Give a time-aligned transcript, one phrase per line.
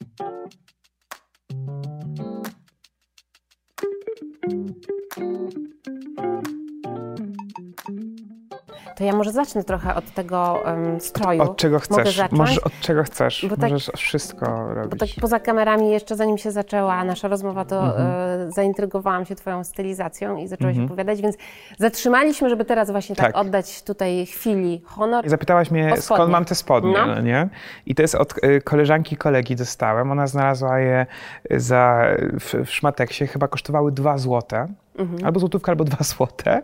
[0.00, 0.77] Thank you.
[8.98, 11.42] To ja może zacznę trochę od tego um, stroju.
[11.42, 12.20] Od czego chcesz?
[12.30, 13.46] Możesz od czego chcesz.
[13.50, 14.90] Bo tak- Możesz wszystko robić.
[14.90, 18.08] Bo tak poza kamerami, jeszcze zanim się zaczęła nasza rozmowa, to Mhm.
[18.48, 21.36] e, zaintrygowałam się Twoją stylizacją i zaczęłaś opowiadać, więc
[21.78, 23.36] zatrzymaliśmy, żeby teraz właśnie tak, Tak.
[23.36, 25.26] oddać tutaj chwili honor.
[25.26, 27.06] I Zapytałaś mnie, skąd mam te spodnie, No.
[27.06, 27.20] no.
[27.20, 27.48] nie?
[27.86, 30.10] I to jest od y, koleżanki kolegi dostałem.
[30.12, 31.06] Ona znalazła je
[31.50, 32.04] za,
[32.40, 34.66] w, w szmateksie, chyba kosztowały 2 złote.
[34.98, 35.24] Mhm.
[35.24, 36.62] Albo złotówka, albo 2 złote.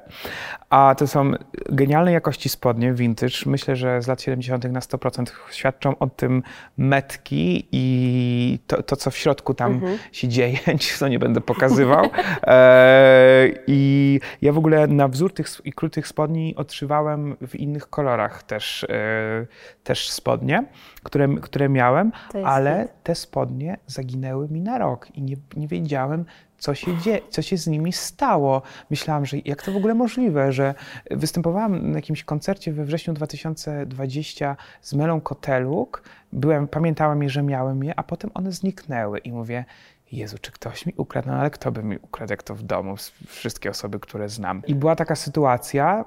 [0.70, 1.32] A to są
[1.68, 3.34] genialnej jakości spodnie, vintage.
[3.46, 4.64] Myślę, że z lat 70.
[4.64, 6.42] na 100% świadczą o tym
[6.76, 9.98] metki i to, to co w środku tam Mhm.
[10.12, 10.58] się dzieje,
[10.98, 12.04] co nie będę pokazywał.
[12.46, 17.90] E, I ja w ogóle na wzór tych i krót tych spodni odszywałem w innych
[17.90, 19.46] kolorach też, e,
[19.84, 20.64] też spodnie,
[21.02, 22.12] które, które miałem,
[22.44, 22.92] ale hit.
[23.02, 26.24] te spodnie zaginęły mi na rok i nie, nie wiedziałem,
[26.64, 28.62] co się, dzie- co się z nimi stało.
[28.90, 30.74] Myślałam, że jak to w ogóle możliwe, że
[31.10, 37.84] występowałam na jakimś koncercie we wrześniu 2020 z Melą Koteluk, byłem, pamiętałem je, że miałem
[37.84, 39.64] je, a potem one zniknęły i mówię,
[40.12, 41.28] Jezu, czy ktoś mi ukradł?
[41.28, 42.94] No ale kto by mi ukradł, jak to w domu,
[43.26, 44.62] wszystkie osoby, które znam.
[44.66, 46.04] I była taka sytuacja,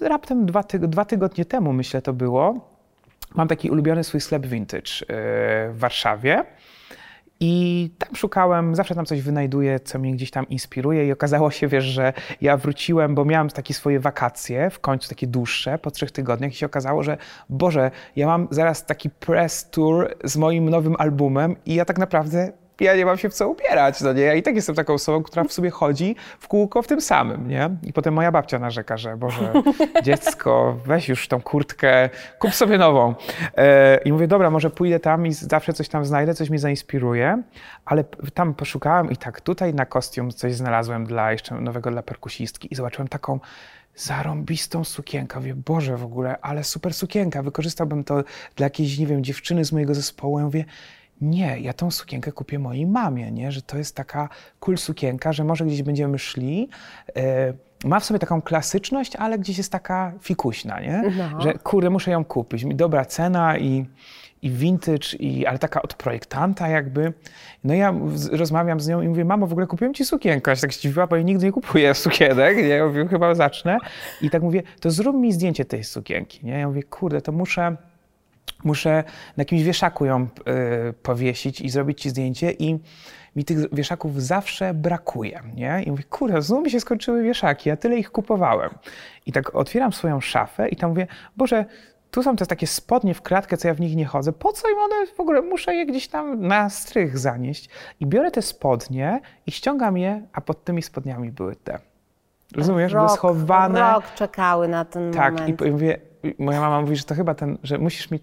[0.00, 2.70] raptem dwa, tyg- dwa tygodnie temu, myślę, to było,
[3.34, 5.06] mam taki ulubiony swój sklep vintage yy,
[5.72, 6.44] w Warszawie.
[7.44, 11.06] I tam szukałem, zawsze tam coś wynajduję, co mnie gdzieś tam inspiruje.
[11.06, 15.26] I okazało się, wiesz, że ja wróciłem, bo miałem takie swoje wakacje, w końcu takie
[15.26, 17.16] dłuższe, po trzech tygodniach i się okazało, że
[17.48, 22.52] Boże, ja mam zaraz taki press tour z moim nowym albumem i ja tak naprawdę
[22.82, 24.22] ja nie mam się w co ubierać, no nie?
[24.22, 27.48] Ja i tak jestem taką osobą, która w sobie chodzi w kółko w tym samym,
[27.48, 27.70] nie?
[27.82, 29.52] I potem moja babcia narzeka, że Boże,
[30.02, 33.14] dziecko, weź już tą kurtkę, kup sobie nową.
[33.56, 37.42] E, I mówię, dobra, może pójdę tam i zawsze coś tam znajdę, coś mnie zainspiruje,
[37.84, 42.68] ale tam poszukałem i tak tutaj na kostium coś znalazłem dla jeszcze nowego dla perkusistki
[42.70, 43.40] i zobaczyłem taką
[43.96, 45.38] zarąbistą sukienkę.
[45.38, 47.42] Mówię, Boże, w ogóle, ale super sukienka.
[47.42, 48.24] Wykorzystałbym to
[48.56, 50.38] dla jakiejś, nie wiem, dziewczyny z mojego zespołu.
[50.38, 50.64] Ja mówię,
[51.22, 53.52] nie, ja tą sukienkę kupię mojej mamie, nie?
[53.52, 54.28] że to jest taka
[54.60, 56.68] cool sukienka, że może gdzieś będziemy szli.
[57.16, 57.52] E,
[57.84, 61.02] ma w sobie taką klasyczność, ale gdzieś jest taka fikuśna, nie?
[61.18, 61.40] No.
[61.40, 62.64] że kurde, muszę ją kupić.
[62.64, 63.86] Mi dobra cena i,
[64.42, 67.12] i vintage, i, ale taka od projektanta jakby.
[67.64, 67.94] No ja
[68.32, 70.50] rozmawiam z nią i mówię, mamo, w ogóle kupiłem ci sukienkę.
[70.50, 72.56] Ja się tak zdziwiła, bo ja nigdy nie kupuję sukienek.
[72.56, 72.68] Nie?
[72.68, 73.78] Ja mówię, chyba zacznę.
[74.22, 76.46] I tak mówię, to zrób mi zdjęcie tej sukienki.
[76.46, 76.58] Nie?
[76.58, 77.76] Ja mówię, kurde, to muszę
[78.64, 79.04] muszę
[79.36, 80.22] na jakimś wieszaku ją
[80.88, 82.78] y, powiesić i zrobić ci zdjęcie i
[83.36, 85.82] mi tych wieszaków zawsze brakuje, nie?
[85.86, 88.70] I mówię, kurde, znów mi się skończyły wieszaki, ja tyle ich kupowałem.
[89.26, 91.06] I tak otwieram swoją szafę i tam mówię,
[91.36, 91.64] Boże,
[92.10, 94.68] tu są te takie spodnie w kratkę, co ja w nich nie chodzę, po co
[94.68, 97.68] im one w ogóle, muszę je gdzieś tam na strych zanieść.
[98.00, 101.78] I biorę te spodnie i ściągam je, a pod tymi spodniami były te.
[102.56, 102.92] Rozumiesz?
[102.92, 103.80] Były Rok, schowane.
[103.92, 105.60] Rok czekały na ten Tak, moment.
[105.60, 105.98] i, i mówię,
[106.38, 108.20] moja mama mówi, że to chyba ten, że musisz mi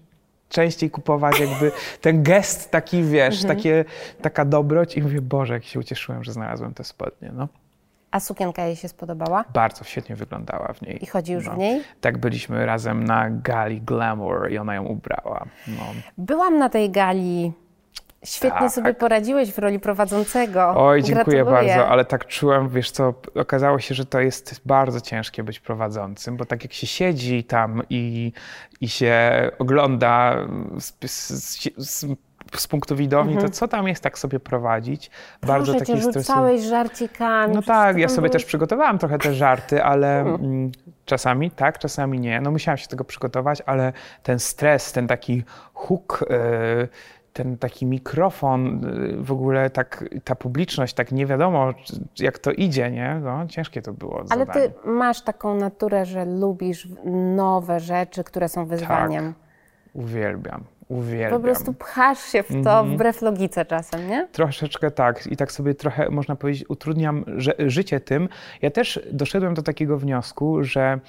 [0.50, 3.56] częściej kupować jakby ten gest taki, wiesz, Mhm.
[3.56, 3.84] takie,
[4.22, 7.48] taka dobroć i mówię, Boże, jak się ucieszyłem, że znalazłem te spodnie, no.
[8.10, 9.44] A sukienka jej się spodobała?
[9.54, 11.02] Bardzo świetnie wyglądała w niej.
[11.04, 11.54] I chodzi już no.
[11.54, 11.82] w niej?
[12.00, 15.82] Tak, byliśmy razem na gali Glamour i ona ją ubrała, no.
[16.18, 17.52] Byłam na tej gali.
[18.24, 18.72] Świetnie Tak.
[18.72, 20.74] sobie poradziłeś w roli prowadzącego.
[20.76, 21.74] Oj, dziękuję Gratuluję.
[21.74, 26.36] bardzo, ale tak czułem, wiesz co, okazało się, że to jest bardzo ciężkie być prowadzącym,
[26.36, 28.32] bo tak jak się siedzi tam i,
[28.80, 30.36] i się ogląda
[30.78, 31.28] z, z,
[31.76, 32.06] z,
[32.56, 35.10] z punktu widowni, to co tam jest tak sobie prowadzić?
[35.46, 35.78] bardzo Mhm.
[35.86, 37.54] Proszę takie cię, rzucałeś żarcikami.
[37.54, 40.72] No tak, ja sobie też przygotowałam trochę te żarty, ale mm,
[41.04, 42.40] czasami tak, czasami nie.
[42.40, 43.92] No musiałam się tego przygotować, ale
[44.22, 45.44] ten stres, ten taki
[45.74, 46.88] huk, e,
[47.32, 51.74] ten taki mikrofon, e, w ogóle tak, ta publiczność, tak nie wiadomo
[52.18, 53.20] jak to idzie, nie?
[53.24, 54.68] No, ciężkie to było Ale zadanie.
[54.68, 56.88] ty masz taką naturę, że lubisz
[57.36, 59.34] nowe rzeczy, które są wyzwaniem.
[59.94, 61.30] Uwielbiam, uwielbiam.
[61.30, 62.90] Po prostu pchasz się w to Mhm.
[62.94, 64.28] wbrew logice czasem, nie?
[64.32, 65.26] Troszeczkę tak.
[65.26, 68.28] I tak sobie trochę, można powiedzieć, utrudniam że, życie tym.
[68.62, 71.00] Ja też doszedłem do takiego wniosku, że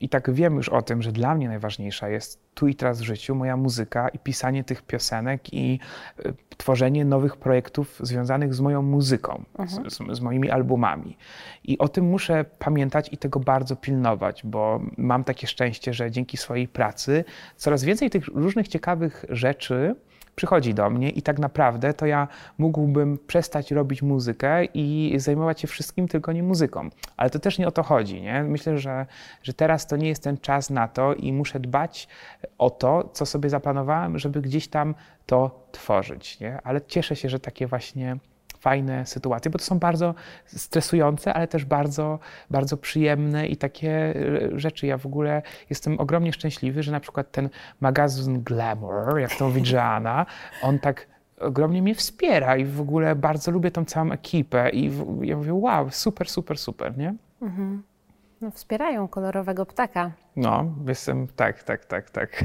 [0.00, 3.04] i tak wiem już o tym, że dla mnie najważniejsza jest tu i teraz w
[3.04, 5.78] życiu moja muzyka i pisanie tych piosenek i
[6.26, 11.16] y, tworzenie nowych projektów związanych z moją muzyką, z, z, z moimi albumami.
[11.64, 16.36] I o tym muszę pamiętać i tego bardzo pilnować, bo mam takie szczęście, że dzięki
[16.36, 17.24] swojej pracy
[17.56, 19.94] coraz więcej tych różnych ciekawych rzeczy
[20.36, 22.28] przychodzi do mnie i tak naprawdę to ja
[22.58, 26.88] mógłbym przestać robić muzykę i zajmować się wszystkim, tylko nie muzyką.
[27.16, 28.22] Ale to też nie o to chodzi.
[28.22, 28.42] Nie?
[28.42, 29.06] Myślę, że,
[29.42, 32.08] że teraz to nie jest ten czas na to i muszę dbać
[32.58, 34.94] o to, co sobie zaplanowałem, żeby gdzieś tam
[35.26, 36.40] to tworzyć.
[36.40, 36.60] Nie?
[36.64, 38.16] Ale cieszę się, że takie właśnie
[38.64, 40.14] fajne sytuacje, bo to są bardzo
[40.46, 42.18] stresujące, ale też bardzo,
[42.50, 44.86] bardzo przyjemne i takie e, rzeczy.
[44.86, 47.48] Ja w ogóle jestem ogromnie szczęśliwy, że na przykład ten
[47.80, 50.26] magazyn Glamour, jak to mówi Joanna,
[50.62, 51.06] on tak
[51.40, 55.54] ogromnie mnie wspiera i w ogóle bardzo lubię tą całą ekipę i w, ja mówię,
[55.54, 57.14] wow, super, super, super, nie?
[57.42, 57.82] Mhm.
[58.40, 60.10] No, wspierają kolorowego ptaka.
[60.36, 62.44] No, jestem, tak, tak, tak, tak.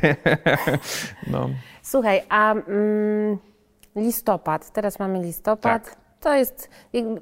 [1.33, 1.49] no.
[1.83, 3.37] Słuchaj, a mm,
[3.95, 5.83] listopad, teraz mamy listopad.
[5.83, 6.08] Tak.
[6.19, 6.69] To jest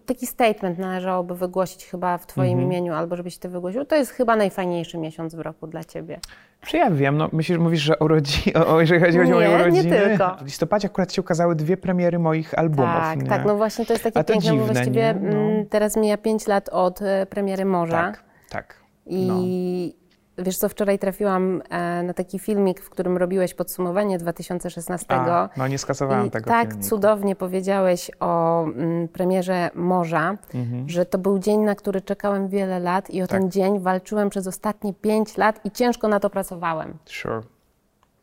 [0.06, 2.68] taki statement należałoby wygłosić chyba w Twoim mhm.
[2.68, 3.86] imieniu, albo żebyś Ty wygłosił.
[3.86, 6.20] To jest chyba najfajniejszy miesiąc w roku dla Ciebie.
[6.62, 9.84] Czy ja wiem, no myślisz, mówisz, że urodzi, o, jeżeli chodzi nie, o moje urodziny?
[9.84, 10.36] nie tylko.
[10.42, 12.92] W listopadzie akurat się ukazały dwie premiery moich albumów.
[12.94, 13.30] Tak, nie?
[13.30, 15.30] tak, no właśnie to jest takie piękne, dziwne, bo właściwie no.
[15.30, 18.02] Mm, teraz mija pięć lat od e, premiery Morza.
[18.02, 18.76] Tak, tak.
[19.06, 20.07] I no.
[20.38, 25.06] Wiesz co, wczoraj trafiłam e, na taki filmik, w którym robiłeś podsumowanie 2016.
[25.10, 26.90] A, no nie skasowałam I tego tak filmiku.
[26.90, 30.90] cudownie powiedziałeś o mm, premierze Morza, mhm.
[30.90, 33.40] że to był dzień, na który czekałem wiele lat i o tak.
[33.40, 36.98] ten dzień walczyłem przez ostatnie pięć lat i ciężko na to pracowałem.
[37.06, 37.42] Sure,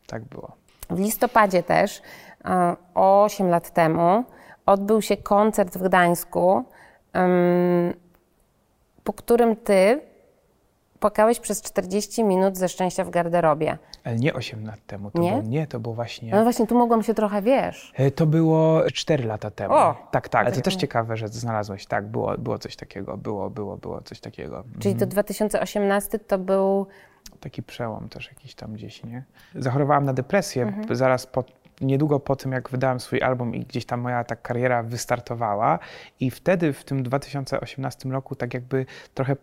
[0.07, 0.51] tak było.
[0.89, 2.01] W listopadzie też,
[2.45, 4.23] e, 8 lat temu,
[4.65, 6.63] odbył się koncert w Gdańsku,
[9.03, 10.01] po którym ty
[11.05, 13.77] płakałeś przez 40 minut ze szczęścia w garderobie.
[14.03, 15.31] Ale nie 8 lat temu, to nie?
[15.31, 16.31] Był, nie, to było właśnie...
[16.31, 17.93] No właśnie, tu mogłam się trochę, wiesz...
[17.95, 19.73] E, to było 4 lata temu.
[19.73, 21.85] O, tak, tak, ale to też ciekawe, że znalazłeś.
[21.85, 24.63] Tak, było, było coś takiego, było, było, było coś takiego.
[24.79, 24.99] Czyli mhm.
[24.99, 26.87] to 2018 to był...
[27.39, 29.23] Taki przełom też jakiś tam gdzieś, nie?
[29.55, 30.95] Zachorowałam na depresję mhm.
[30.95, 31.43] zaraz po,
[31.81, 35.79] niedługo po tym, jak wydałem swój album i gdzieś tam moja ta kariera wystartowała
[36.19, 39.35] i wtedy w tym 2018 roku tak jakby trochę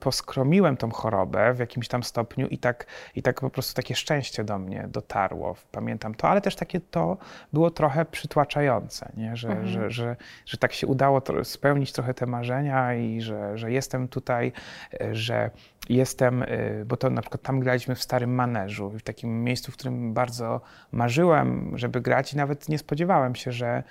[0.00, 4.44] poskromiłem tą chorobę w jakimś tam stopniu i tak, i tak po prostu takie szczęście
[4.44, 5.56] do mnie dotarło.
[5.72, 7.16] Pamiętam to, ale też takie to
[7.52, 9.36] było trochę przytłaczające, nie?
[9.36, 9.68] Że, mhm.
[9.68, 10.16] że, że,
[10.46, 14.52] że tak się udało spełnić trochę te marzenia i że, że jestem tutaj,
[15.00, 15.50] e, że
[15.88, 19.74] jestem, y, bo to na przykład tam graliśmy w Starym Maneżu, w takim miejscu, w
[19.74, 20.60] którym bardzo
[20.92, 23.82] marzyłem, żeby grać i nawet nie spodziewałem się, że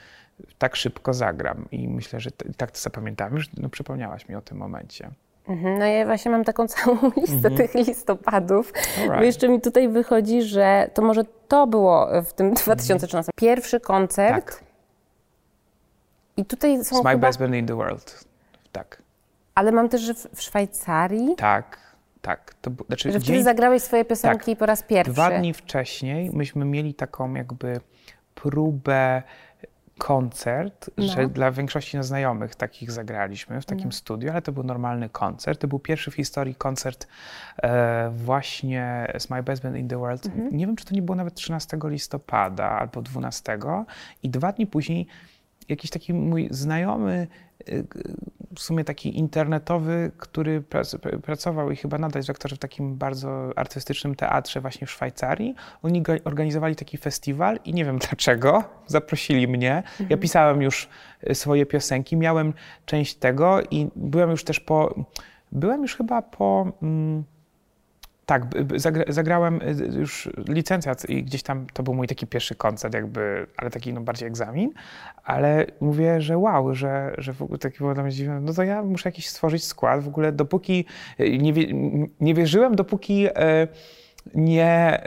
[0.57, 1.65] tak szybko zagram.
[1.71, 5.09] I myślę, że tak to zapamiętałem, już no, przypomniałaś mi o tym momencie.
[5.47, 7.55] Mhm, no ja właśnie mam taką całą listę mhm.
[7.55, 8.73] tych listopadów.
[8.97, 9.15] Right.
[9.17, 13.17] Bo jeszcze mi tutaj wychodzi, że to może to było w tym 2013.
[13.17, 13.31] Mhm.
[13.35, 14.45] Pierwszy koncert.
[14.45, 14.63] Tak.
[16.37, 17.27] I tutaj są It's my chyba...
[17.27, 18.25] best band in the world.
[18.71, 19.01] Tak.
[19.55, 21.35] Ale mam też, że w Szwajcarii.
[21.35, 21.77] Tak,
[22.23, 22.53] tak.
[22.61, 23.43] To, znaczy, że dzień...
[23.43, 24.59] zagrałeś swoje piosenki tak.
[24.59, 25.13] po raz pierwszy.
[25.13, 27.79] Dwa dni wcześniej myśmy mieli taką jakby
[28.35, 29.23] próbę
[29.97, 31.07] koncert, no.
[31.07, 33.91] że dla większości znajomych takich zagraliśmy w takim no.
[33.91, 35.61] studiu, ale to był normalny koncert.
[35.61, 37.07] To był pierwszy w historii koncert
[37.63, 40.25] e, właśnie z My Best Band in the World.
[40.25, 40.57] Mhm.
[40.57, 43.57] Nie wiem, czy to nie było nawet 13 listopada albo 12
[44.23, 45.07] i dwa dni później
[45.69, 47.27] jakiś taki mój znajomy
[48.55, 50.63] w sumie taki internetowy, który
[51.23, 55.55] pracował i chyba nadal jest aktorem w takim bardzo artystycznym teatrze właśnie w Szwajcarii.
[55.83, 59.77] Oni organizowali taki festiwal i nie wiem dlaczego, zaprosili mnie.
[59.77, 60.09] Mhm.
[60.09, 60.89] Ja pisałem już
[61.29, 62.53] y, swoje piosenki, miałem
[62.85, 65.05] część tego i byłem już też po,
[65.51, 66.71] byłem już chyba po...
[66.81, 67.23] Mm,
[68.25, 68.45] tak,
[69.07, 73.69] zagrałem y, już licencjat i gdzieś tam to był mój taki pierwszy koncert, jakby, ale
[73.69, 74.71] taki no, bardziej egzamin,
[75.23, 78.63] ale mówię, że wow, że, że w ogóle taki było dla mnie dziwne, no to
[78.63, 80.85] ja muszę jakiś stworzyć skład, w ogóle dopóki
[81.19, 81.53] y, nie,
[82.19, 83.27] nie wierzyłem, dopóki...
[83.35, 83.67] E,
[84.35, 85.01] nie,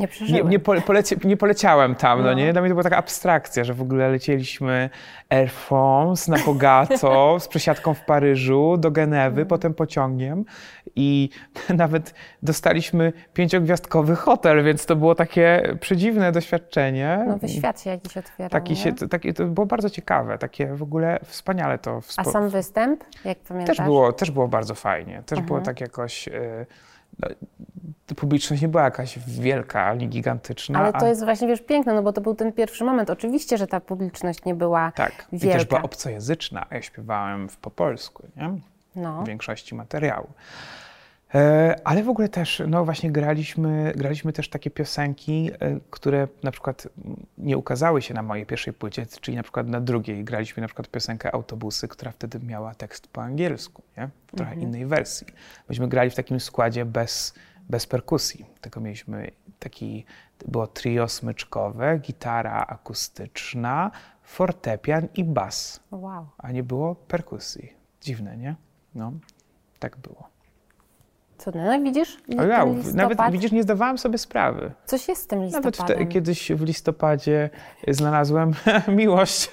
[0.00, 2.24] yy, nie, nie, nie, poleci, nie, poleciałem tam, no.
[2.24, 2.32] no.
[2.32, 2.52] nie?
[2.52, 4.90] Dla mnie to była taka abstrakcja, że w ogóle lecieliśmy
[5.30, 9.46] Air France na bogato, z przesiadką w Paryżu do Genewy, mm.
[9.46, 10.44] potem pociągiem
[10.96, 11.28] i
[11.74, 17.24] nawet dostaliśmy pięciogwiazdkowy hotel, więc to było takie przedziwne doświadczenie.
[17.28, 21.20] Nowy świat się jakiś otwierał, taki się, taki, To było bardzo ciekawe, takie w ogóle
[21.24, 22.00] wspaniale to...
[22.16, 23.76] A sam występ, jak pamiętasz?
[23.76, 26.26] Też było, też było bardzo fajnie, też było tak jakoś...
[26.26, 26.66] Yy,
[27.18, 27.28] no,
[28.16, 30.78] publiczność nie była jakaś wielka ani gigantyczna.
[30.78, 33.10] Ale to jest właśnie, wiesz, piękne, no bo to był ten pierwszy moment.
[33.10, 35.46] Oczywiście, że ta publiczność nie była tak, wielka.
[35.46, 38.58] i też była obcojęzyczna, a ja śpiewałem po polsku, nie?
[38.96, 39.22] No.
[39.22, 40.28] W większości materiału.
[41.34, 46.50] E, ale w ogóle też, no właśnie graliśmy, graliśmy też takie piosenki, e, które na
[46.50, 46.88] przykład
[47.38, 50.88] nie ukazały się na mojej pierwszej płycie, czyli na przykład na drugiej graliśmy na przykład
[50.88, 54.10] piosenkę Autobusy, która wtedy miała tekst po angielsku, nie?
[54.26, 54.68] w trochę mhm.
[54.68, 55.26] innej wersji.
[55.68, 57.34] Myśmy grali w takim składzie bez,
[57.68, 60.04] bez perkusji, tylko mieliśmy taki,
[60.48, 63.90] było trio smyczkowe, gitara akustyczna,
[64.22, 65.80] fortepian i bas.
[65.90, 66.26] Wow.
[66.38, 67.72] A nie było perkusji.
[68.00, 68.56] Dziwne, nie?
[68.94, 69.12] No,
[69.78, 70.31] tak było.
[71.44, 71.78] Cudne.
[71.78, 72.16] No widzisz?
[72.94, 74.72] Nawet widzisz, nie zdawałam sobie sprawy.
[74.84, 75.96] Coś jest z tym listopadem.
[75.98, 77.50] Nawet kiedyś w listopadzie
[77.88, 78.52] znalazłem
[78.88, 79.50] miłość,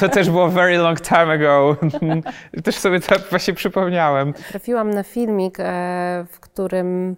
[0.00, 1.76] to też było very long time ago.
[2.64, 4.32] też sobie to właśnie przypomniałem.
[4.32, 7.16] Trafiłam na filmik, e, w którym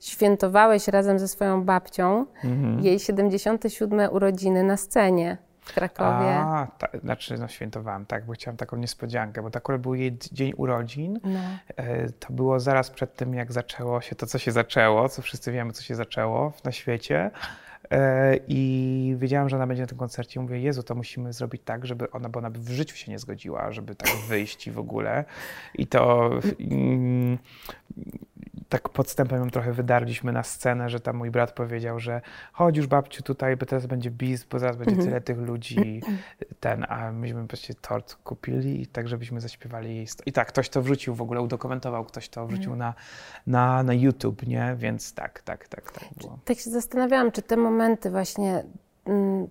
[0.00, 2.80] świętowałeś razem ze swoją babcią mhm.
[2.80, 5.38] jej 77 urodziny na scenie
[5.68, 6.34] w Krakowie.
[6.34, 10.18] A, ta, znaczy no świętowałam, tak, bo chciałam taką niespodziankę, bo to akurat był jej
[10.32, 11.20] dzień urodzin.
[11.24, 11.40] No.
[11.76, 15.52] E, to było zaraz przed tym, jak zaczęło się to, co się zaczęło, co wszyscy
[15.52, 17.30] wiemy, co się zaczęło na świecie.
[17.90, 20.40] E, I wiedziałam, że ona będzie na tym koncercie.
[20.40, 23.18] Mówię, Jezu, to musimy zrobić tak, żeby ona, bo ona by w życiu się nie
[23.18, 25.24] zgodziła, żeby tak wyjść i w ogóle.
[25.74, 27.38] I to mm,
[28.68, 32.20] tak podstępem ją trochę wydarliśmy na scenę, że tam mój brat powiedział, że
[32.52, 35.08] chodź już babciu tutaj, bo teraz będzie bis, bo zaraz będzie mhm.
[35.08, 36.02] tyle tych ludzi,
[36.60, 40.06] ten, a myśmy właśnie tort kupili i tak, żebyśmy zaśpiewali.
[40.26, 42.78] I tak, ktoś to wrzucił w ogóle, udokumentował, ktoś to wrzucił mhm.
[42.78, 42.94] na,
[43.46, 44.74] na, na YouTube, nie?
[44.78, 46.38] Więc tak, tak, tak, tak było.
[46.44, 48.64] Tak się zastanawiałam, czy te momenty właśnie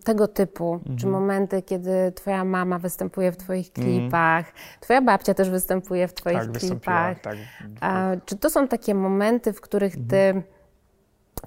[0.03, 0.97] tego typu, mhm.
[0.97, 3.87] czy momenty, kiedy twoja mama występuje w twoich mhm.
[3.87, 4.65] klipach, mhm.
[4.79, 7.19] twoja babcia też występuje w twoich tak, klipach.
[7.19, 7.35] Tak.
[7.81, 10.43] A, czy to są takie momenty, w których ty mhm.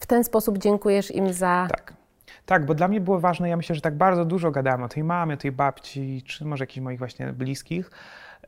[0.00, 1.66] w ten sposób dziękujesz im za...
[1.70, 2.00] Tak.
[2.46, 5.04] Tak, bo dla mnie było ważne, ja myślę, że tak bardzo dużo gadałem o tej
[5.04, 7.90] mamie, o tej babci, czy może jakichś moich właśnie bliskich.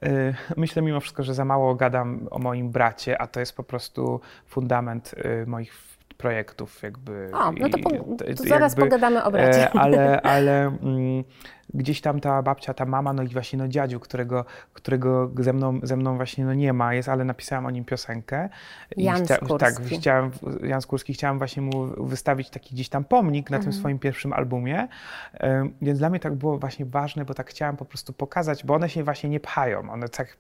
[0.07, 3.63] Y, myślę mimo wszystko, że za mało gadam o moim bracie, a to jest po
[3.63, 5.92] prostu fundament y, moich
[6.23, 7.31] projektów jakby.
[7.33, 7.91] O, no to, po,
[8.37, 9.75] to zaraz jakby, pogadamy o bracie.
[9.75, 11.25] E, ale, ale mm,
[11.75, 15.81] gdzieś tam ta babcia, ta mama, no i właśnie no dziadziu, którego, którego ze, mną,
[15.83, 18.49] ze mną właśnie no nie ma, jest, ale napisałam o nim piosenkę.
[18.97, 19.59] Jan chcia, Skórski.
[19.59, 20.31] Tak, chciałam,
[20.63, 23.73] Jan Skórski, chciałam właśnie mu wystawić taki gdzieś tam pomnik na mhm.
[23.73, 24.89] tym swoim pierwszym albumie,
[25.83, 28.89] więc dla mnie tak było właśnie ważne, bo tak chciałam po prostu pokazać, bo one
[28.89, 30.37] się właśnie nie pchają, one tak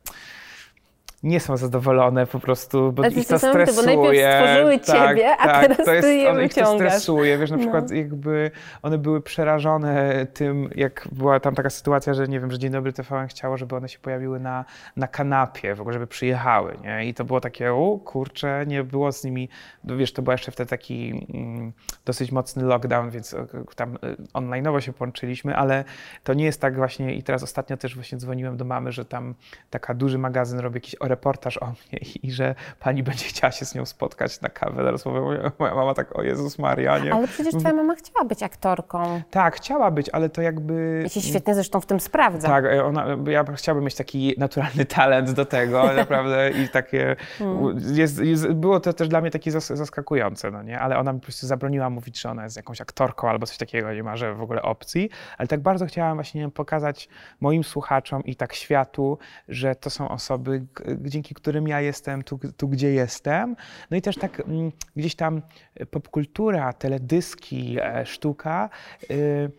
[1.23, 3.97] nie są zadowolone po prostu, bo ich to stresuje.
[3.97, 6.75] Bo najpierw stworzyły tak, ciebie, a tak, teraz to jest, ty je one, ich to
[6.75, 7.62] stresuje, wiesz, na no.
[7.62, 8.50] przykład jakby
[8.83, 12.93] one były przerażone tym, jak była tam taka sytuacja, że nie wiem, że Dzień Dobry
[12.93, 14.64] TVN chciało, żeby one się pojawiły na,
[14.97, 17.07] na kanapie, w ogóle, żeby przyjechały, nie?
[17.07, 19.49] I to było takie, o kurczę, nie było z nimi,
[19.85, 21.73] no wiesz, to był jeszcze wtedy taki mm,
[22.05, 25.85] dosyć mocny lockdown, więc e, tam e, online'owo się połączyliśmy, ale
[26.25, 29.35] to nie jest tak właśnie i teraz ostatnio też właśnie dzwoniłem do mamy, że tam
[29.71, 33.75] taka duży magazyn robi jakiś reportaż o mnie i że pani będzie chciała się z
[33.75, 35.50] nią spotkać na kawę na rozmowę.
[35.59, 37.14] Moja mama tak, o Jezus Maria, nie?
[37.14, 39.23] Ale przecież twoja mama chciała być aktorką.
[39.31, 41.00] Tak, chciała być, ale to jakby...
[41.02, 42.49] Ja się świetnie zresztą w tym sprawdza.
[42.49, 47.16] Tak, e, ona, ja chciałbym mieć taki naturalny talent do tego, naprawdę i takie...
[47.38, 47.76] Hmm.
[47.95, 50.81] Jest, jest, było to też dla mnie takie zaskakujące, no nie?
[50.81, 53.92] Ale ona mi po prostu zabroniła mówić, że ona jest jakąś aktorką albo coś takiego,
[53.92, 57.09] nie ma, że w ogóle opcji, ale tak bardzo chciałam właśnie pokazać
[57.40, 60.66] moim słuchaczom i tak światu, że to są osoby,
[61.11, 63.56] dzięki którym ja jestem tu, tu gdzie jestem.
[63.90, 65.42] No i też tak mm, gdzieś tam
[65.90, 68.71] popkultura, teledyski, e, sztuka
[69.11, 69.50] y,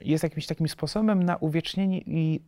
[0.00, 2.40] jest jakimś takim sposobem na uwiecznienie i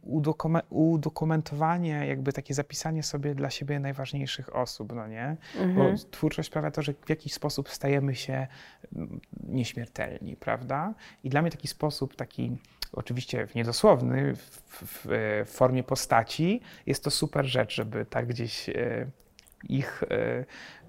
[0.70, 5.36] udokumentowanie, jakby takie zapisanie sobie dla siebie najważniejszych osób, no nie?
[5.56, 5.74] Mhm.
[5.74, 8.46] Bo twórczość sprawia to, że w jakiś sposób stajemy się
[8.96, 10.94] mm, nieśmiertelni, prawda?
[11.24, 12.56] I dla mnie taki sposób, taki
[12.96, 15.06] oczywiście w niedosłowny, w, w,
[15.46, 19.06] w, formie postaci, jest to super rzecz, żeby tak gdzieś e,
[19.68, 20.04] ich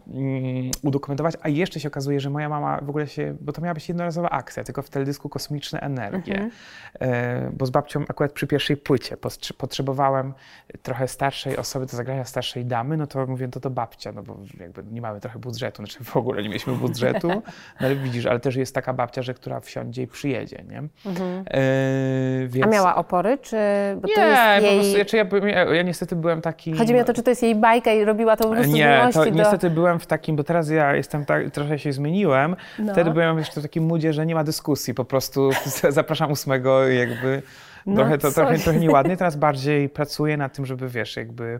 [0.08, 3.62] e, mm, udokumentować, a jeszcze się okazuje, że moja mama w ogóle się, bo to
[3.62, 6.52] miała być jednorazowa akcja, tylko w teledysku Kosmiczne Energie, mhm.
[7.00, 9.18] E, bo z babcią akurat przy pierwszej płycie
[9.58, 10.34] potrzebowałem
[10.82, 14.38] trochę starszej osoby do zagrania starszej damy, no to mówię, to to babcia, no bo
[14.60, 17.28] jakby nie mamy trochę budżetu, znaczy w ogóle nie mieliśmy budżetu,
[17.82, 20.78] no ale widzisz, ale też jest taka babcia, że która wsiądzie i przyjedzie, nie?
[21.06, 21.46] Mhm.
[21.48, 22.66] E, więc...
[22.66, 23.58] A miała opory, czy...
[24.02, 25.26] Bo nie, to jest jej...
[25.26, 26.74] po prostu, ja, ja, ja, ja niestety byłem taki...
[26.74, 29.10] Chodzi mi o to, czy to jest jej bajka i robiła to po prostu nie,
[29.14, 32.56] to niestety byłem w takim, bo teraz ja jestem tak, trochę się zmieniłem.
[32.80, 32.94] No.
[32.94, 35.50] Wtedy byłem jeszcze w takim moodzie, że nie ma dyskusji, po prostu
[35.90, 37.42] zapraszam ósmego jakby.
[37.86, 39.18] No, trochę to trochę, trochę nieładnie.
[39.18, 41.60] Teraz bardziej pracuję nad tym, żeby wiesz, jakby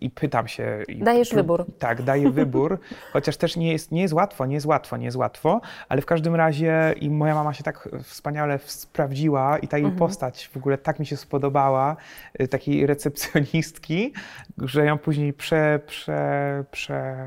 [0.00, 0.82] i pytam się.
[0.96, 1.66] Dajesz wybór.
[1.78, 2.78] Tak, daję wybór,
[3.12, 6.06] chociaż też nie jest, nie jest łatwo, nie jest łatwo, nie jest łatwo, ale w
[6.06, 9.98] każdym razie i moja mama się tak wspaniale sprawdziła i ta jej mhm.
[9.98, 11.96] postać w ogóle tak mi się spodobała,
[12.40, 14.12] y, takiej recepcjonistki,
[14.58, 17.26] że ją później prze, prze, prze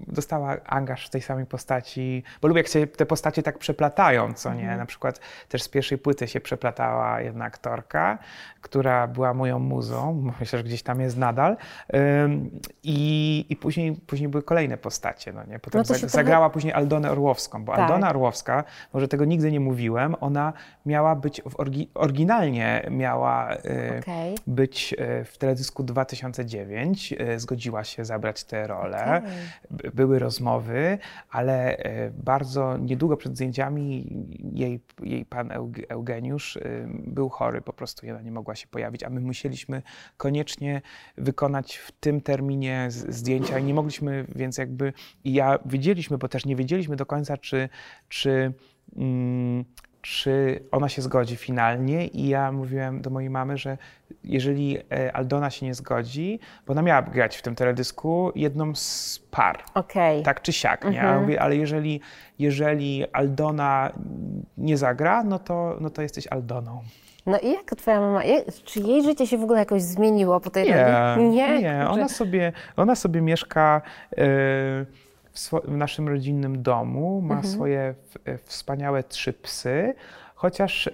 [0.00, 4.54] dostała angaż w tej samej postaci, bo lubię jak się te postacie tak przeplatają, co
[4.54, 4.60] nie?
[4.60, 4.78] Mhm.
[4.78, 8.18] Na przykład też z pierwszej płyty się przeplatała jedna aktorka,
[8.60, 11.56] która była moją muzą, myślę, że gdzieś tam jest nadal.
[12.82, 15.32] I, i później, później były kolejne postacie.
[15.32, 15.58] No nie?
[15.58, 16.52] Potem no zagrała trochę...
[16.52, 17.80] później Aldonę Orłowską, bo tak.
[17.80, 20.52] Aldona Orłowska, może tego nigdy nie mówiłem, ona
[20.86, 23.58] miała być, w orgi, oryginalnie miała y,
[24.00, 24.34] okay.
[24.46, 29.04] być y, w teledysku 2009, y, zgodziła się zabrać tę rolę.
[29.04, 29.90] Okay.
[29.94, 30.98] Były rozmowy,
[31.30, 31.76] ale
[32.12, 34.06] bardzo niedługo przed zdjęciami
[34.54, 35.52] jej, jej pan
[35.88, 36.58] Eugeniusz
[36.88, 39.82] był chory, po prostu ona nie mogła się pojawić, a my musieliśmy
[40.16, 40.82] koniecznie
[41.16, 44.92] wykonać w tym terminie zdjęcia i nie mogliśmy, więc jakby
[45.24, 47.68] i ja wiedzieliśmy, bo też nie wiedzieliśmy do końca, czy,
[48.08, 48.52] czy
[48.96, 49.64] mm,
[50.02, 53.78] czy ona się zgodzi finalnie i ja mówiłem do mojej mamy, że
[54.24, 59.18] jeżeli e, Aldona się nie zgodzi, bo ona miała grać w tym teledysku jedną z
[59.30, 60.22] par, okay.
[60.22, 61.00] tak czy siak, nie?
[61.00, 61.22] Mhm.
[61.22, 62.00] Mówię, ale jeżeli,
[62.38, 63.92] jeżeli Aldona
[64.58, 66.82] nie zagra, no to, no to jesteś Aldoną.
[67.28, 70.50] No i jak twoja mama, jak, czy jej życie się w ogóle jakoś zmieniło po
[70.50, 71.88] tej Nie, nie, nie.
[71.88, 73.82] Ona, sobie, ona sobie mieszka...
[74.16, 74.86] Yy,
[75.38, 77.54] w, naszym rodzinnym domu, ma mhm.
[77.54, 77.94] swoje
[78.24, 79.94] e, wspaniałe trzy psy,
[80.34, 80.92] chociaż e,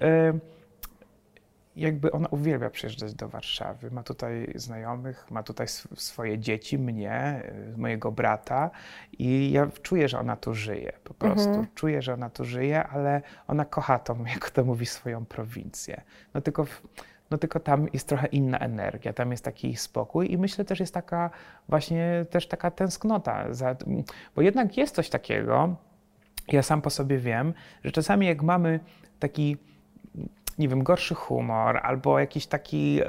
[1.76, 3.90] jakby ona uwielbia przyjeżdżać do Warszawy.
[3.90, 5.66] Ma tutaj znajomych, ma tutaj
[5.96, 7.42] swoje dzieci, mnie, e,
[7.76, 8.70] mojego brata
[9.18, 11.48] i ja czuję, że ona tu żyje po prostu.
[11.48, 11.66] Mhm.
[11.74, 16.02] Czuję, że ona tu żyje, ale ona kocha tą, jak to mówi, swoją prowincję.
[16.34, 16.66] No tylko
[17.30, 20.94] no tylko tam jest trochę inna energia, tam jest taki spokój i myślę też jest
[20.94, 21.30] taka
[21.68, 23.76] właśnie też taka tęsknota, za,
[24.36, 25.76] bo jednak jest coś takiego,
[26.48, 27.54] ja sam po sobie wiem,
[27.84, 28.80] że czasami jak mamy
[29.18, 29.56] taki,
[30.58, 32.94] nie wiem, gorszy humor albo jakiś taki...
[32.94, 33.04] Yy,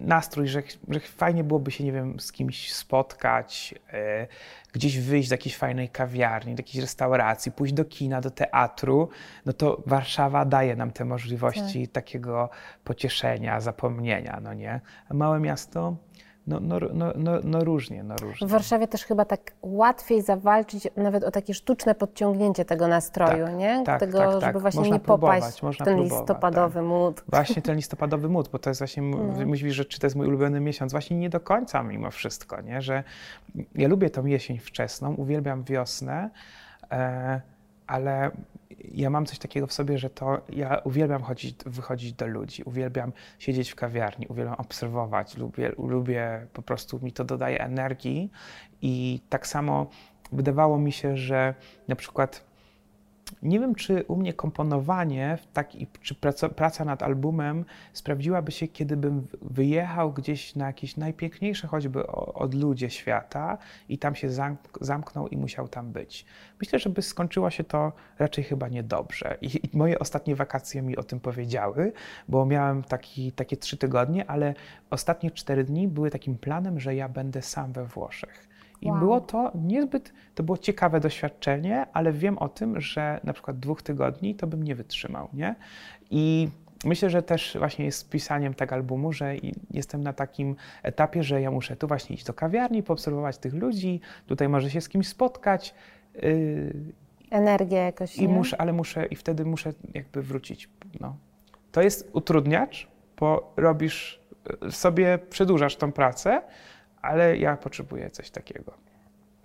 [0.00, 4.26] nastrój, że, że fajnie byłoby się, nie wiem, z kimś spotkać, e,
[4.72, 9.08] gdzieś wyjść do jakiejś fajnej kawiarni, do jakiejś restauracji, pójść do kina, do teatru,
[9.46, 11.94] no to Warszawa daje nam te możliwości tak.
[11.94, 12.50] takiego
[12.84, 14.80] pocieszenia, zapomnienia, no nie?
[15.08, 15.96] A małe miasto
[16.50, 18.46] no, no, no, no, no różnie, no różnie.
[18.46, 23.56] W Warszawie też chyba tak łatwiej zawalczyć nawet o takie sztuczne podciągnięcie tego nastroju, tak,
[23.56, 23.82] nie?
[23.86, 24.58] Tak, tego, tak, żeby tak.
[24.58, 26.84] właśnie można nie popaść w ten listopadowy tak.
[26.84, 27.24] mód.
[27.28, 29.46] Właśnie ten listopadowy mód, bo to jest właśnie, no.
[29.46, 32.82] mówisz, że czy to jest mój ulubiony miesiąc, właśnie nie do końca mimo wszystko, nie?
[32.82, 33.04] Że
[33.74, 36.30] ja lubię tą jesień wczesną, uwielbiam wiosnę,
[36.90, 37.40] e,
[37.86, 38.30] ale
[38.84, 43.12] ja mam coś takiego w sobie, że to ja uwielbiam chodzić, wychodzić do ludzi, uwielbiam
[43.38, 48.30] siedzieć w kawiarni, uwielbiam obserwować, lubię, lubię po prostu mi to dodaje energii
[48.82, 49.90] i tak samo
[50.32, 51.54] wydawało mi się, że
[51.88, 52.49] na przykład
[53.42, 55.70] nie wiem, czy u mnie komponowanie, tak,
[56.02, 62.54] czy praca, praca, nad albumem sprawdziłaby się, kiedybym wyjechał gdzieś na jakieś najpiękniejsze choćby od
[62.54, 64.28] ludzie świata i tam się
[64.80, 66.26] zamknął i musiał tam być.
[66.60, 69.36] Myślę, że by skończyło się to raczej chyba niedobrze.
[69.40, 71.92] I, i moje ostatnie wakacje mi o tym powiedziały,
[72.28, 74.54] bo miałem taki, takie trzy tygodnie, ale
[74.90, 78.49] ostatnie cztery dni były takim planem, że ja będę sam we Włoszech.
[78.82, 78.98] I wow.
[78.98, 83.82] było to niezbyt, to było ciekawe doświadczenie, ale wiem o tym, że na przykład dwóch
[83.82, 85.54] tygodni to bym nie wytrzymał, nie?
[86.10, 86.48] I
[86.84, 89.34] myślę, że też właśnie jest z pisaniem tego albumu, że
[89.70, 94.00] jestem na takim etapie, że ja muszę tu właśnie iść do kawiarni, poobserwować tych ludzi,
[94.26, 95.74] tutaj może się z kimś spotkać.
[96.14, 96.74] Yy,
[97.30, 100.68] Energię jakoś, I muszę, ale muszę, i wtedy muszę jakby wrócić.
[101.00, 101.16] No.
[101.72, 102.88] To jest utrudniacz,
[103.20, 104.20] bo robisz
[104.70, 106.42] sobie, przedłużasz tą pracę,
[107.02, 108.72] ale ja potrzebuję coś takiego.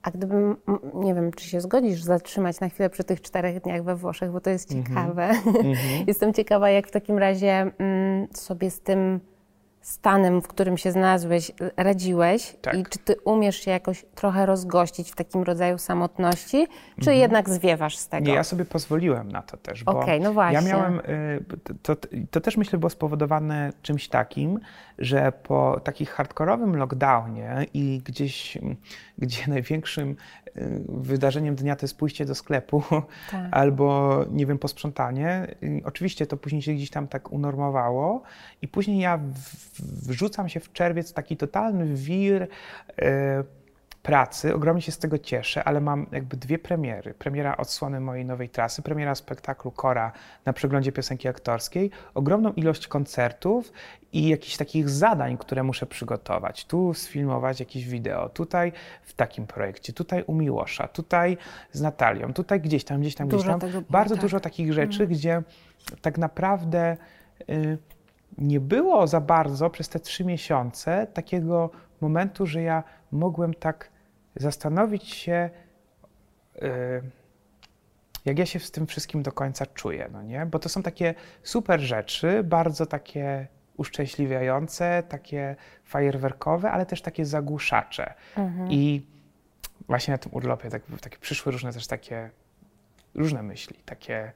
[0.02, 0.56] A gdybym,
[0.94, 4.42] nie wiem, czy się zgodzisz zatrzymać na chwilę przy tych czterech dniach we Włoszech, bo
[4.42, 4.88] to jest mhm.
[4.88, 5.24] ciekawe.
[5.24, 6.04] Mm -hmm.
[6.08, 9.20] Jestem ciekawa, jak w takim razie mm, sobie z tym
[9.86, 12.76] stanem, w którym się znalazłeś, radziłeś tak.
[12.76, 17.18] i czy ty umiesz się jakoś trochę rozgościć w takim rodzaju samotności, czy mhm.
[17.18, 18.28] jednak zwiewasz z tego?
[18.28, 20.70] Nie, ja sobie pozwoliłem na to też, bo okay, no właśnie.
[20.70, 21.46] ja miałem, y,
[21.82, 21.96] to,
[22.32, 24.60] to też myślę było spowodowane czymś takim,
[25.00, 28.58] że po takim hardkorowym lockdownie i gdzieś,
[29.18, 30.16] gdzie największym
[30.88, 32.84] wydarzeniem dnia to jest pójście do sklepu
[33.32, 33.48] tak.
[33.52, 38.22] albo, nie wiem, posprzątanie, y, oczywiście to później się gdzieś tam tak unormowało
[38.62, 39.20] i później ja
[40.08, 42.48] wrzucam się w czerwiec w taki totalny wir
[43.02, 43.44] e,
[44.06, 44.56] pracy.
[44.56, 47.14] Ogromnie się z tego cieszę, ale mam jakby dwie premiery.
[47.14, 50.12] Premiera odsłony mojej nowej trasy, premiera spektaklu Kora
[50.46, 53.72] na przeglądzie piosenki aktorskiej, ogromną ilość koncertów
[54.14, 56.66] i jakichś takich zadań, które muszę przygotować.
[56.66, 58.72] Tu sfilmować jakieś wideo, tutaj
[59.04, 61.38] w takim projekcie, tutaj u Miłosza, tutaj
[61.72, 63.84] z Natalią, tutaj gdzieś tam, gdzieś tam, dużo gdzieś tam.
[63.90, 64.22] Bardzo tak.
[64.22, 65.16] dużo takich rzeczy, mm.
[65.16, 65.44] gdzie
[66.02, 66.98] tak naprawdę...
[67.50, 67.78] Y,
[68.38, 71.70] nie było za bardzo przez te trzy miesiące takiego
[72.02, 73.95] momentu, że ja mogłem tak
[74.36, 75.50] zastanowić się,
[76.56, 77.02] y,
[78.26, 80.46] jak ja się z tym wszystkim do końca czuję, no nie?
[80.46, 88.14] Bo to są takie super rzeczy, bardzo takie uszczęśliwiające, takie fajerwerkowe, ale też takie zagłuszacze.
[88.38, 88.72] Mhm.
[88.72, 89.06] I
[89.88, 92.30] właśnie na tym urlopie tak, takie przyszły różne też takie
[93.16, 94.32] różne myśli, takie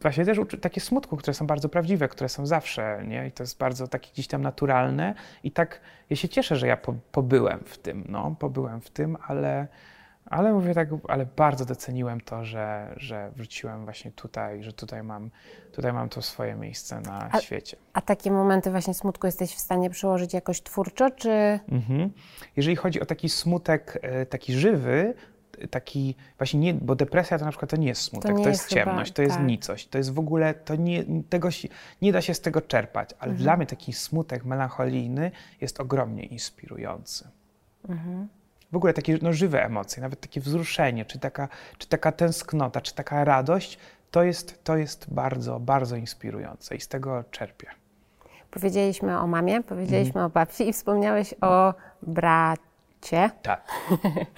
[0.00, 3.26] właśnie też takie smutku, które są bardzo prawdziwe, które są zawsze, nie?
[3.26, 5.14] I to jest bardzo takie gdzieś tam naturalne.
[5.44, 9.16] I tak ja się cieszę, że ja po, pobyłem w tym, no, pobyłem w tym,
[9.26, 9.66] ale,
[10.24, 15.30] ale mówię tak, ale bardzo doceniłem to, że, że wróciłem właśnie tutaj, że tutaj mam,
[15.72, 17.76] tutaj mam to swoje miejsce na a, świecie.
[17.92, 21.60] A takie momenty właśnie smutku jesteś w stanie przełożyć jakoś twórczo, czy...
[21.68, 22.10] Mhm.
[22.56, 25.14] Jeżeli chodzi o taki smutek, e, taki żywy,
[25.70, 28.62] taki właśnie nie, bo depresja to na przykład to nie jest smutek, to, to jest,
[28.62, 29.46] jest, ciemność, chyba, to jest tak.
[29.46, 31.68] nicość, to jest w ogóle, to nie, tego się,
[32.02, 33.42] nie da się z tego czerpać, ale mhm.
[33.42, 37.28] dla mnie taki smutek melancholijny jest ogromnie inspirujący.
[37.88, 38.28] Mhm.
[38.72, 42.94] W ogóle takie no, żywe emocje, nawet takie wzruszenie, czy taka, czy taka tęsknota, czy
[42.94, 43.78] taka radość,
[44.10, 47.66] to jest, to jest bardzo, bardzo inspirujące i z tego czerpię.
[48.50, 50.26] Powiedzieliśmy o mamie, powiedzieliśmy mhm.
[50.26, 53.30] o babci i wspomniałeś o bracie cię.
[53.42, 53.68] Tak.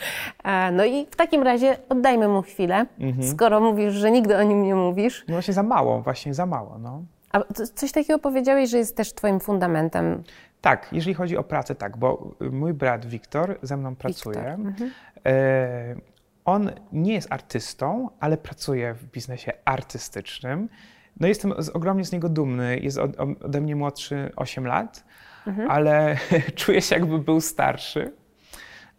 [0.76, 3.28] no i w takim razie oddajmy mu chwilę, mhm.
[3.30, 5.24] skoro mówisz, że nigdy o nim nie mówisz.
[5.28, 6.78] No właśnie za mało, właśnie za mało.
[6.78, 7.02] No.
[7.32, 7.40] A
[7.74, 10.22] coś takiego powiedziałeś, że jest też twoim fundamentem.
[10.60, 14.48] Tak, jeżeli chodzi o pracę, tak, bo mój brat Wiktor ze mną pracuje.
[14.48, 14.90] Mhm.
[15.26, 15.94] E,
[16.44, 20.68] on nie jest artystą, ale pracuje w biznesie artystycznym.
[21.20, 22.78] No jestem ogromnie z niego dumny.
[22.78, 22.98] Jest
[23.42, 25.04] ode mnie młodszy 8 lat,
[25.46, 25.70] mhm.
[25.70, 26.16] ale
[26.56, 28.12] czuję się jakby był starszy.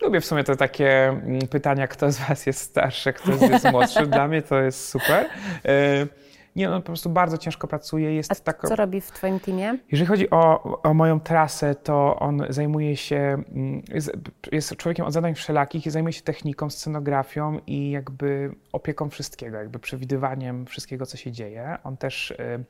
[0.01, 4.07] Lubię w sumie te takie mm, pytania, kto z Was jest starszy, kto jest młodszy.
[4.07, 5.25] Dla mnie to jest super.
[5.65, 6.07] E,
[6.55, 8.15] nie, on po prostu bardzo ciężko pracuje.
[8.15, 8.67] Jest A tako...
[8.67, 9.77] co robi w Twoim teamie?
[9.91, 14.11] Jeżeli chodzi o, o moją trasę, to on zajmuje się, mm, jest,
[14.51, 19.79] jest, człowiekiem od zadań wszelakich i zajmuje się techniką, scenografią i jakby opieką wszystkiego, jakby
[19.79, 21.77] przewidywaniem wszystkiego, co się dzieje.
[21.83, 22.63] On też y,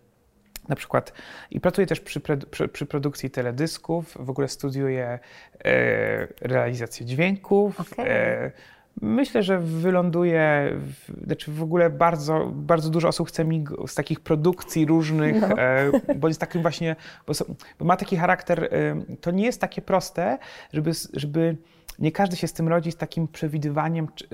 [0.70, 1.14] na przykład
[1.52, 2.20] i pracuję też przy,
[2.52, 5.20] przy, przy, produkcji teledysków, w ogóle studiuję
[5.66, 7.80] e, realizację dźwięków.
[7.80, 8.10] Okay.
[8.10, 8.52] E,
[9.02, 14.20] myślę, że wyląduje, w, znaczy w ogóle bardzo, bardzo dużo osób chce mi z takich
[14.20, 15.48] produkcji różnych, no.
[15.48, 16.96] e, bo jest takim właśnie,
[17.28, 17.34] bo,
[17.80, 18.70] bo, ma taki charakter, e,
[19.22, 20.38] to nie jest takie proste,
[20.74, 21.58] żeby, żeby
[22.00, 24.28] nie każdy się z tym rodzi, z takim przewidywaniem, czy,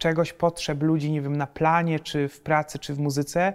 [0.00, 3.52] czegoś, potrzeb ludzi, nie wiem, na planie, czy w pracy, czy w muzyce,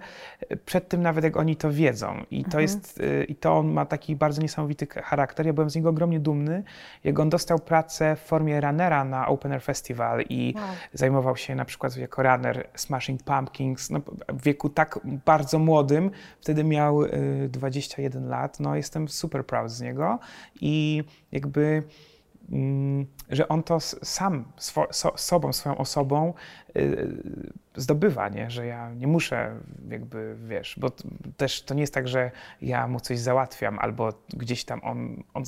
[0.66, 2.24] przed tym nawet jak oni to wiedzą.
[2.30, 2.62] I to mhm.
[2.62, 5.46] jest, y, i to on ma taki bardzo niesamowity charakter.
[5.46, 6.62] Ja byłem z niego ogromnie dumny,
[7.04, 10.64] jak on dostał pracę w formie runnera na Open Air Festival i wow.
[10.92, 16.64] zajmował się na przykład jako runner Smashing Pumpkins, no, w wieku tak bardzo młodym, wtedy
[16.64, 17.02] miał
[17.48, 20.18] 21 y, lat, no jestem super proud z niego
[20.60, 21.82] i jakby
[23.30, 26.34] że on to sam swo, so, sobą, swoją osobą
[26.74, 27.16] yy,
[27.74, 28.50] zdobywa, nie?
[28.50, 30.90] że ja nie muszę jakby, wiesz, bo
[31.36, 32.30] też to nie jest tak, że
[32.62, 35.44] ja mu coś załatwiam albo gdzieś tam on, on,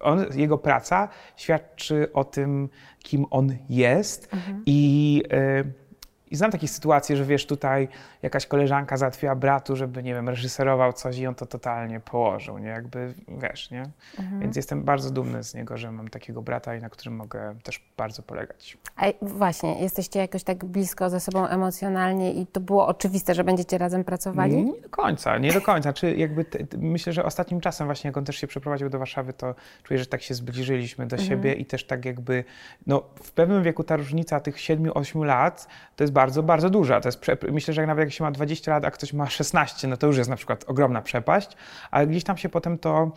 [0.00, 2.68] on jego praca świadczy o tym,
[2.98, 4.62] kim on jest mhm.
[4.66, 5.85] i yy,
[6.30, 7.88] i znam takie sytuacje, że wiesz, tutaj
[8.22, 12.68] jakaś koleżanka załatwiła bratu, żeby, nie wiem, reżyserował coś i on to totalnie położył, nie?
[12.68, 13.82] Jakby, wiesz, nie?
[14.18, 14.40] Mhm.
[14.40, 17.84] Więc jestem bardzo dumny z niego, że mam takiego brata i na którym mogę też
[17.96, 18.78] bardzo polegać.
[18.96, 23.78] A właśnie, jesteście jakoś tak blisko ze sobą emocjonalnie i to było oczywiste, że będziecie
[23.78, 24.64] razem pracowali?
[24.64, 25.92] Nie do końca, nie do końca.
[25.92, 29.32] Czy jakby te, myślę, że ostatnim czasem właśnie, jak on też się przeprowadził do Warszawy,
[29.32, 31.28] to czuję, że tak się zbliżyliśmy do mhm.
[31.28, 32.44] siebie i też tak jakby,
[32.86, 37.00] no w pewnym wieku ta różnica tych 7-8 lat to jest bardzo, bardzo duża.
[37.00, 39.96] To jest, myślę, że nawet jak się ma 20 lat, a ktoś ma 16, no
[39.96, 41.56] to już jest na przykład ogromna przepaść,
[41.90, 43.12] ale gdzieś tam się potem to,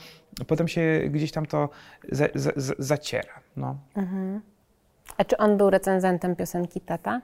[0.47, 1.69] potem się gdzieś tam to
[2.11, 3.33] za, za, zaciera.
[3.57, 3.77] No.
[3.95, 4.41] Mhm.
[5.17, 7.21] A czy on był recenzentem piosenki Tata?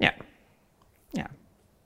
[0.00, 0.12] Nie.
[1.14, 1.28] Nie.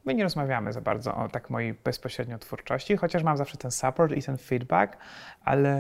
[0.05, 4.13] My nie rozmawiamy za bardzo o tak mojej bezpośrednio twórczości, chociaż mam zawsze ten support
[4.13, 4.97] i ten feedback,
[5.45, 5.77] ale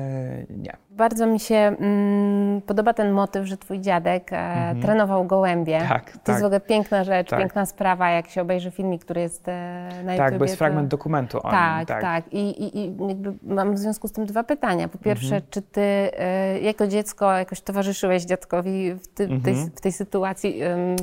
[0.50, 0.76] nie.
[0.90, 4.82] Bardzo mi się mm, podoba ten motyw, że twój dziadek e, mm -hmm.
[4.82, 5.84] trenował gołębie.
[5.88, 6.28] Tak, to tak.
[6.28, 7.38] jest w ogóle piękna rzecz, tak.
[7.38, 11.38] piękna sprawa, jak się obejrzy filmik, który jest e, na Tak, bo jest fragment dokumentu
[11.38, 11.86] o tak, nim.
[11.86, 12.32] Tak, tak.
[12.32, 12.94] I, i, i
[13.42, 14.88] mam w związku z tym dwa pytania.
[14.88, 15.50] Po pierwsze, mm -hmm.
[15.50, 19.44] czy ty e, jako dziecko jakoś towarzyszyłeś dziadkowi w, ty, mm -hmm.
[19.44, 19.70] tej, mhm.
[19.70, 20.60] w tej sytuacji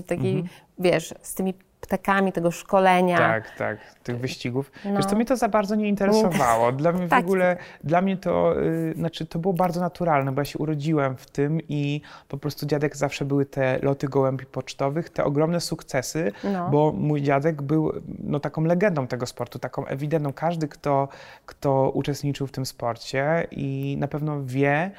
[0.07, 0.49] takiej, mhm.
[0.79, 3.17] wiesz, z tymi ptakami tego szkolenia.
[3.17, 4.71] Tak, tak, tych wyścigów.
[4.85, 4.97] No.
[4.97, 6.71] Wiesz, to mnie to za bardzo nie interesowało.
[6.71, 7.25] Dla mnie w tak.
[7.25, 11.25] ogóle, dla mnie to, y, znaczy to było bardzo naturalne, bo ja się urodziłem w
[11.25, 16.69] tym i po prostu dziadek zawsze były te loty gołębi pocztowych, te ogromne sukcesy, no.
[16.69, 20.33] bo mój dziadek był no, taką legendą tego sportu, taką ewidentną.
[20.33, 21.07] Każdy, kto,
[21.45, 24.91] kto uczestniczył w tym sporcie i na pewno wie,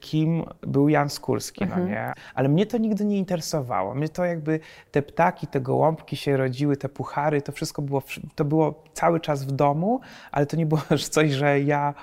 [0.00, 1.84] kim był Jan Skórski, no mhm.
[1.84, 2.12] no nie?
[2.34, 3.94] Ale mnie to nigdy nie interesowało.
[3.94, 8.02] Mnie to jakby te ptaki, te gołąbki, się rodziły, te puchary, to wszystko było,
[8.34, 10.00] to było cały czas w domu,
[10.32, 11.94] ale to nie było coś, że ja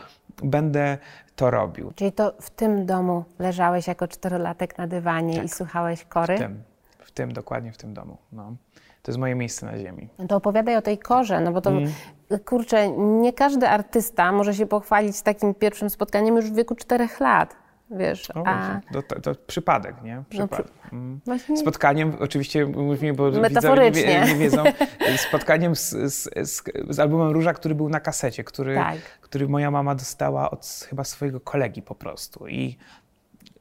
[0.44, 0.98] będę
[1.36, 1.92] to robił.
[1.96, 5.46] Czyli to w tym domu leżałeś jako czterolatek na dywanie tak.
[5.46, 6.36] i słuchałeś kory?
[6.36, 6.64] W tym,
[7.00, 8.18] w tym, dokładnie w tym domu.
[8.32, 8.56] No.
[9.04, 10.10] To jest moje miejsce na ziemi.
[10.20, 11.92] No to opowiadaj o tej korze, no bo to, mm.
[12.46, 17.56] Kurczę, nie każdy artysta może się pochwalić takim pierwszym spotkaniem już w wieku czterech lat.
[17.92, 18.80] Wiesz, a...
[18.94, 20.16] to, to, to, przypadek, nie?
[20.16, 20.68] No, przypadek.
[20.92, 21.22] No, mm.
[21.58, 24.06] Spotkaniem, oczywiście mówimy, bo Metaforycznie.
[24.06, 24.64] Nie, nie, wiedzą,
[25.30, 28.98] spotkaniem z, z, z, z, albumem Róża, który był na kasecie, który, tak.
[29.22, 32.48] który moja mama dostała od chyba swojego kolegi po prostu.
[32.48, 32.78] I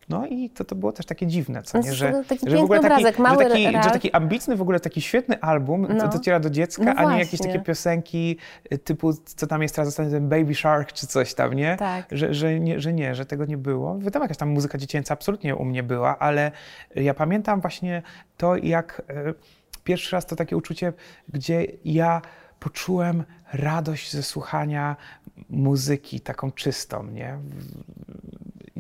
[0.09, 1.93] no i to, to było też takie dziwne, co nie?
[1.93, 4.81] Że, taki że w ogóle taki, obrazek, mały że taki, że taki ambitny, w ogóle
[4.81, 6.09] taki świetny album no.
[6.09, 8.37] dociera do dziecka, no a nie jakieś takie piosenki
[8.73, 11.77] y, typu, co tam jest teraz ostatnio, ten Baby Shark czy coś tam, nie?
[11.77, 12.07] Tak.
[12.11, 13.99] Że, że, nie, że nie, że tego nie było.
[13.99, 16.53] Wiadomo, jakaś tam muzyka dziecięca absolutnie u mnie była, ale
[16.95, 18.03] ja pamiętam właśnie
[18.37, 19.35] to, jak e,
[19.85, 20.93] pierwszy raz to takie uczucie,
[21.29, 22.23] gdzie ja
[22.61, 24.97] poczułem radość ze słuchania
[25.51, 27.39] muzyki taką czystą, nie?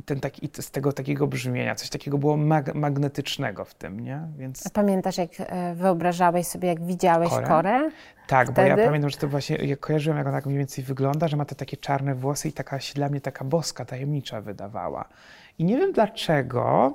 [0.08, 4.20] Ten taki, z tego takiego brzmienia, coś takiego było mag magnetycznego w tym, nie?
[4.38, 4.66] Więc...
[4.66, 7.46] A pamiętasz, jak e, wyobrażałeś sobie, jak widziałeś Korę?
[7.46, 7.90] Korę?
[8.26, 8.74] Tak, Wtedy?
[8.74, 11.36] bo ja pamiętam, że to właśnie, jak kojarzyłem, jak ona tak mniej więcej wygląda, że
[11.36, 15.08] ma te takie czarne włosy i taka się dla mnie taka boska, tajemnicza wydawała.
[15.58, 16.92] I nie wiem dlaczego,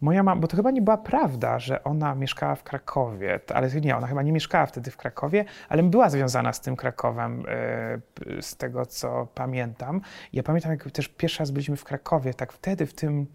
[0.00, 3.96] Moja mama, bo to chyba nie była prawda, że ona mieszkała w Krakowie, ale nie,
[3.96, 8.56] ona chyba nie mieszkała wtedy w Krakowie, ale była związana z tym Krakowem, e, z
[8.56, 10.00] tego co pamiętam.
[10.32, 13.26] Ja pamiętam, jak też pierwszy raz byliśmy w Krakowie, tak wtedy, w tym,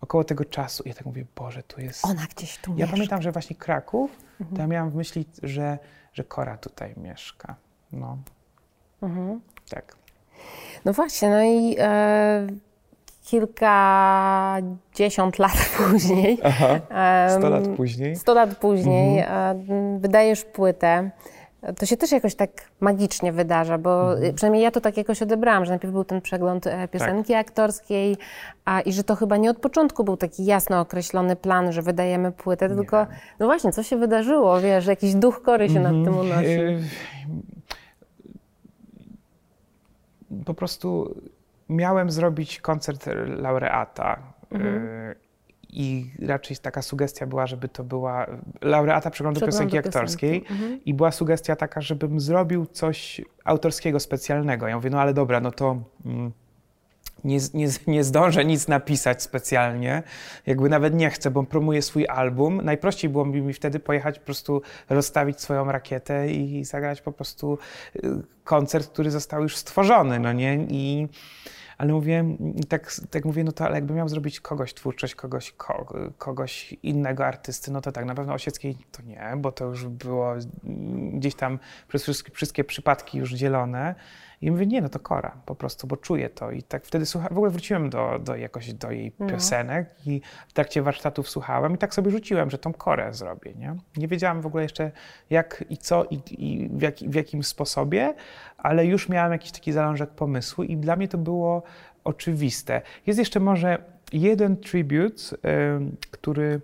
[0.00, 2.04] około tego czasu, ja tak mówię, Boże, tu jest...
[2.04, 2.92] Ona gdzieś tu Ja mieszka.
[2.92, 4.56] pamiętam, że właśnie Kraków, mhm.
[4.56, 5.78] to ja miałam w myśli, że,
[6.12, 7.54] że Kora tutaj mieszka.
[7.92, 8.18] No.
[9.02, 9.40] Mhm.
[9.68, 9.96] Tak.
[10.84, 11.76] No właśnie, no i...
[11.78, 12.46] E
[13.26, 16.38] kilkadziesiąt lat później.
[16.44, 16.80] Aha,
[17.38, 18.16] 100 lat później.
[18.16, 20.00] 100 lat później mhm.
[20.00, 21.10] wydajesz płytę.
[21.78, 24.34] To się też jakoś tak magicznie wydarza, bo mhm.
[24.34, 27.46] przynajmniej ja to tak jakoś odebrałam, że najpierw był ten przegląd e, piosenki tak.
[27.46, 28.16] aktorskiej,
[28.64, 32.32] a i że to chyba nie od początku był taki jasno określony plan, że wydajemy
[32.32, 32.74] płytę, nie.
[32.74, 33.06] tylko
[33.38, 36.02] no właśnie, co się wydarzyło, wiesz, że jakiś duch kory się mhm.
[36.02, 36.50] nad tym unosi.
[36.50, 36.82] Y,
[40.44, 41.14] po prostu
[41.68, 44.22] miałem zrobić koncert laureata.
[44.50, 44.74] Mhm.
[44.74, 45.16] Y,
[45.68, 48.26] I raczej taka sugestia była, żeby to była
[48.60, 50.44] laureata przeglądu, przeglądu piosenki aktorskiej.
[50.50, 50.84] Mhm.
[50.84, 54.68] I była sugestia taka, żebym zrobił coś autorskiego, specjalnego.
[54.68, 55.82] Ja mówię, no ale dobra, no to.
[56.04, 56.32] Mm,
[57.26, 60.02] nie, nie, nie zdążę nic napisać specjalnie,
[60.46, 62.60] jakby nawet nie chcę, bo promuję swój album.
[62.64, 67.58] Najprościej byłoby mi wtedy pojechać po prostu rozstawić swoją rakietę i zagrać po prostu
[67.96, 68.00] y,
[68.44, 70.66] koncert, który został już stworzony, no nie?
[70.68, 71.08] I
[71.78, 72.24] ale mówię,
[72.68, 77.26] tak, tak mówię, no to ale jakbym miał zrobić kogoś twórczość, kogoś, ko, kogoś innego
[77.26, 80.34] artysty, no to tak, na pewno Osieckiej to nie, bo to już było
[81.12, 81.58] gdzieś tam
[81.88, 83.94] przez wszystkie, wszystkie przypadki już dzielone.
[84.40, 86.50] I mówię, nie, no to Kora, po prostu, bo czuję to.
[86.50, 89.26] I tak wtedy słucha, w ogóle wróciłem do, do jakoś do jej no.
[89.26, 93.76] piosenek i w trakcie warsztatów słuchałem i tak sobie rzuciłem, że tą Korę zrobię, nie?
[93.96, 94.90] Nie wiedziałam w ogóle jeszcze
[95.30, 98.14] jak i co i, i w, jak, w jakim sposobie,
[98.58, 101.62] ale już miałem jakiś taki zalążek pomysłu i dla mnie to było
[102.04, 102.82] oczywiste.
[103.06, 103.78] Jest jeszcze może
[104.12, 105.38] jeden tribute, y,
[106.10, 106.60] który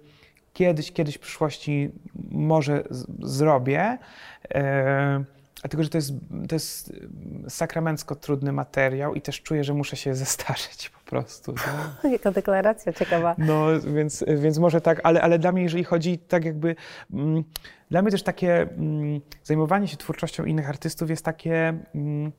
[0.52, 1.90] kiedyś, kiedyś w przyszłości
[2.30, 3.98] może z, zrobię.
[4.44, 6.12] Y, Dlatego, że to jest,
[6.48, 6.92] to jest
[7.48, 11.54] sakramencko trudny materiał i też czuję, że muszę się zestarzeć po prostu.
[12.02, 12.10] No.
[12.12, 13.34] Jaka deklaracja ciekawa.
[13.38, 16.76] No, więc, więc może tak, ale, ale dla mnie, jeżeli chodzi tak jakby...
[17.12, 17.44] Mm,
[17.90, 22.32] dla mnie też takie mm, zajmowanie się twórczością innych artystów jest takie mm,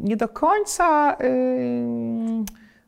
[0.00, 1.16] nie do końca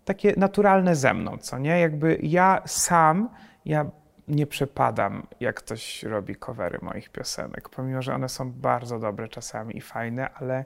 [0.05, 1.81] takie naturalne ze mną, co nie?
[1.81, 3.29] Jakby ja sam,
[3.65, 3.91] ja
[4.29, 9.77] nie przepadam, jak ktoś robi covery moich piosenek, pomimo, że one są bardzo dobre czasami
[9.77, 10.65] i fajne, ale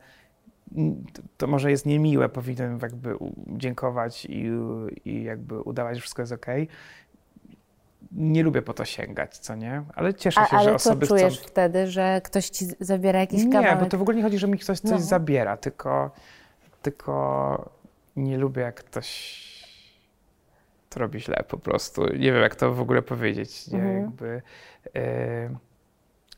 [1.36, 4.50] to może jest niemiłe, powinienem jakby dziękować i,
[5.04, 6.46] i jakby udawać, że wszystko jest ok.
[8.12, 9.82] Nie lubię po to sięgać, co nie?
[9.94, 11.14] Ale cieszę się, A, że osoby chcą...
[11.14, 13.78] Ale co czujesz wtedy, że ktoś ci zabiera jakiś nie, kawałek?
[13.78, 14.98] Nie, bo to w ogóle nie chodzi, że mi ktoś coś no.
[14.98, 16.10] zabiera, tylko,
[16.82, 17.70] tylko
[18.16, 19.59] nie lubię, jak ktoś
[20.90, 22.06] to robi źle po prostu.
[22.06, 23.68] Nie wiem, jak to w ogóle powiedzieć.
[23.68, 23.78] Nie?
[23.78, 24.00] Mhm.
[24.00, 24.42] Jakby,
[24.96, 25.56] e,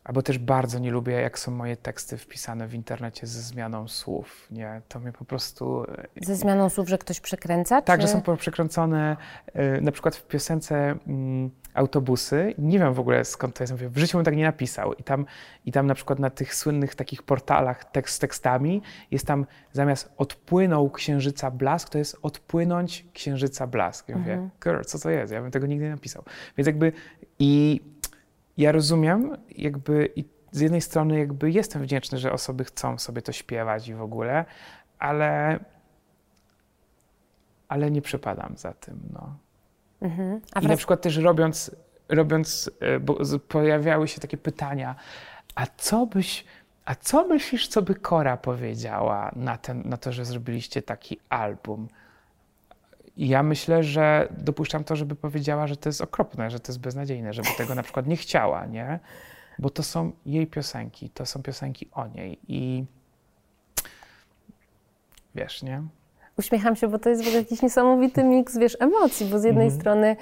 [0.05, 4.47] albo też bardzo nie lubię, jak są moje teksty wpisane w internecie ze zmianą słów.
[4.51, 5.85] Nie, to mnie po prostu.
[5.85, 7.83] E, ze zmianą słów, że ktoś przekręca?
[7.83, 8.07] Tak, czy...
[8.07, 9.17] że są przekręcone.
[9.53, 10.95] E, na przykład w piosence.
[11.07, 12.55] Mm, autobusy.
[12.59, 13.73] Nie wiem w ogóle skąd to jest.
[13.73, 14.95] Mówię, w życiu bym tak nie napisał.
[14.95, 15.27] I tam,
[15.67, 20.13] I tam na przykład na tych słynnych takich portalach tekst z tekstami jest tam zamiast
[20.17, 24.09] odpłynął księżyca blask, to jest odpłynąć księżyca blask.
[24.09, 24.51] Ja mówię, mhm.
[24.65, 25.33] girl, co to jest?
[25.33, 26.25] Ja bym tego nigdy nie napisał.
[26.57, 26.93] Więc jakby
[27.39, 27.81] i
[28.57, 33.33] ja rozumiem jakby i z jednej strony jakby jestem wdzięczny, że osoby chcą sobie to
[33.33, 34.45] śpiewać i w ogóle,
[34.99, 35.59] ale
[37.69, 39.01] ale nie przepadam za tym.
[39.13, 39.37] No.
[40.03, 40.41] Mhm.
[40.63, 41.71] I na przykład też robiąc,
[42.09, 44.95] robiąc e, bo pojawiały się takie pytania,
[45.55, 46.45] a co byś,
[46.85, 51.89] a co myślisz, co by Kora powiedziała na, ten, na to, że zrobiliście taki album?
[53.17, 56.81] I ja myślę, że dopuszczam to, żeby powiedziała, że to jest okropne, że to jest
[56.81, 59.01] beznadziejne, żeby tego na przykład nie chciała, nie?
[59.59, 62.85] Bo to są jej piosenki, to są piosenki o niej i
[65.35, 65.83] wiesz, nie?
[66.39, 69.67] Uśmiecham się, bo to jest w ogóle jakiś niesamowity miks, wiesz, emocji, bo z jednej
[69.67, 69.81] mhm.
[69.81, 70.17] strony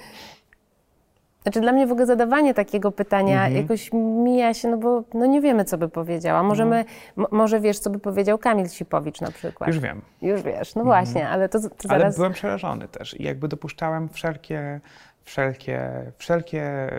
[1.42, 3.56] znaczy dla mnie w ogóle zadawanie takiego pytania mhm.
[3.62, 6.42] jakoś mija się, no bo no nie wiemy, co by powiedziała.
[6.42, 6.84] Możemy,
[7.16, 7.28] no.
[7.30, 9.68] może wiesz, co by powiedział Kamil Sipowicz na przykład.
[9.68, 10.02] Już wiem.
[10.22, 10.86] Już wiesz, no mhm.
[10.86, 12.04] właśnie, ale to, to zaraz...
[12.04, 14.80] Ale byłem przerażony też i jakby dopuszczałem wszelkie
[15.24, 16.90] wszelkie, wszelkie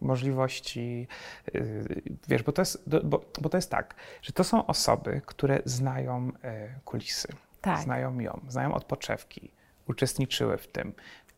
[0.00, 1.08] możliwości,
[1.54, 5.58] y, wiesz, bo to, jest, bo, bo to jest tak, że to są osoby, które
[5.64, 6.32] znają y,
[6.84, 7.28] kulisy,
[7.60, 7.80] tak.
[7.80, 9.50] znają ją, znają od podszewki,
[9.88, 10.92] uczestniczyły w tym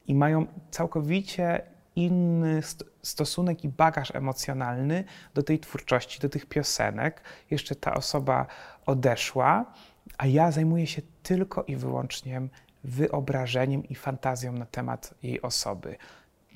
[0.07, 1.63] i mają całkowicie
[1.97, 2.61] inny
[3.03, 5.05] stosunek i bagaż emocjonalny
[5.35, 7.23] do tej twórczości, do tych piosenek.
[7.51, 8.47] Jeszcze ta osoba
[8.87, 9.73] odeszła,
[10.19, 12.43] a ja zajmuję się tylko i wyłącznie
[12.85, 15.97] wyobrażeniem i fantazją na temat jej osoby.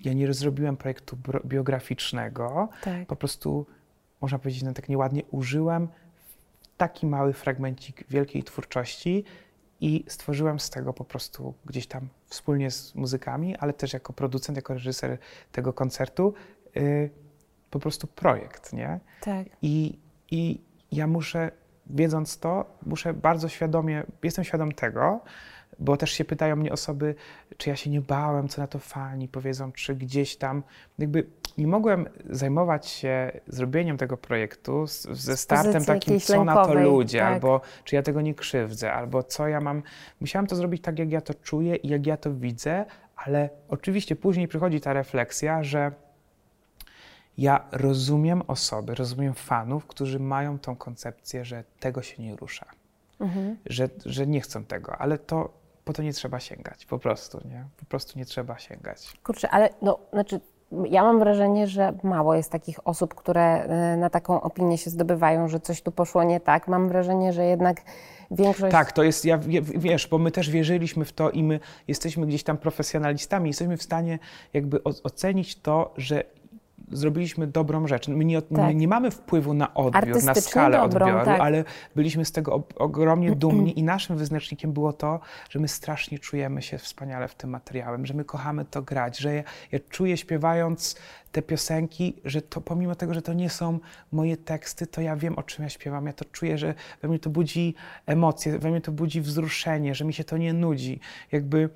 [0.04, 3.06] Ja nie zrobiłem projektu biograficznego, tak.
[3.06, 3.66] po prostu,
[4.20, 5.88] można powiedzieć, no tak nieładnie, użyłem
[6.76, 9.24] taki mały fragmencik wielkiej twórczości
[9.80, 14.56] i stworzyłem z tego po prostu gdzieś tam wspólnie z muzykami, ale też jako producent,
[14.56, 15.18] jako reżyser
[15.52, 16.34] tego koncertu,
[16.74, 17.10] yy,
[17.70, 19.00] po prostu projekt, nie?
[19.20, 19.46] Tak.
[19.62, 19.98] I,
[20.30, 20.60] I
[20.92, 21.50] ja muszę,
[21.86, 25.20] wiedząc to, muszę bardzo świadomie, jestem świadom tego,
[25.78, 27.14] bo też się pytają mnie osoby,
[27.58, 30.62] czy ja się nie bałem, co na to fani powiedzą, czy gdzieś tam.
[30.98, 31.26] Jakby
[31.58, 37.32] nie mogłem zajmować się zrobieniem tego projektu ze startem takim, co na to ludzie, tak.
[37.32, 39.82] albo czy ja tego nie krzywdzę, albo co ja mam.
[40.20, 42.84] Musiałam to zrobić tak, jak ja to czuję i jak ja to widzę,
[43.16, 45.92] ale oczywiście później przychodzi ta refleksja, że
[47.38, 52.66] ja rozumiem osoby, rozumiem fanów, którzy mają tą koncepcję, że tego się nie rusza.
[53.20, 53.56] Mhm.
[53.66, 55.57] Że, że nie chcą tego, ale to
[55.88, 57.64] po to nie trzeba sięgać, po prostu, nie?
[57.76, 59.12] Po prostu nie trzeba sięgać.
[59.24, 60.40] Kurczę, ale no, znaczy
[60.88, 65.48] ja mam wrażenie, że mało jest takich osób, które e, na taką opinię się zdobywają,
[65.48, 66.68] że coś tu poszło nie tak.
[66.68, 67.80] Mam wrażenie, że jednak
[68.30, 68.72] większość...
[68.72, 72.42] Tak, to jest, ja, wiesz, bo my też wierzyliśmy w to i my jesteśmy gdzieś
[72.42, 74.18] tam profesjonalistami, jesteśmy w stanie
[74.52, 76.24] jakby ocenić to, że
[76.92, 78.08] zrobiliśmy dobrą rzecz.
[78.08, 78.50] My nie, tak.
[78.50, 81.40] my nie mamy wpływu na odbiór, na skalę dobrą, odbioru, tak.
[81.40, 81.64] ale
[81.96, 85.20] byliśmy z tego ogromnie dumni i naszym wyznacznikiem było to,
[85.50, 89.34] że my strasznie czujemy się wspaniale w tym materiałem, że my kochamy to grać, że
[89.34, 90.96] ja, ja czuję śpiewając
[91.32, 93.78] te piosenki, że to pomimo tego, że to nie są
[94.12, 96.06] moje teksty, to ja wiem, o czym ja śpiewam.
[96.06, 97.74] Ja to czuję, że we mnie to budzi
[98.06, 101.00] emocje, we mnie to budzi wzruszenie, że mi się to nie nudzi.
[101.32, 101.70] Jakby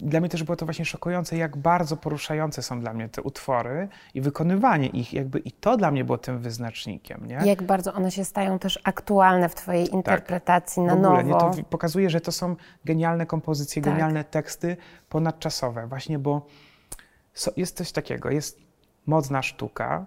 [0.00, 3.88] dla mnie też było to właśnie szokujące, jak bardzo poruszające są dla mnie te utwory
[4.14, 7.26] i wykonywanie ich, jakby i to dla mnie było tym wyznacznikiem.
[7.26, 7.34] Nie?
[7.34, 9.94] Jak bardzo one się stają też aktualne w Twojej tak.
[9.94, 10.86] interpretacji tak.
[10.86, 11.48] na w ogóle, nowo.
[11.48, 13.92] Nie, to pokazuje, że to są genialne kompozycje, tak.
[13.92, 14.76] genialne teksty
[15.08, 16.46] ponadczasowe, właśnie bo
[17.56, 18.60] jest coś takiego, jest
[19.06, 20.06] modna sztuka,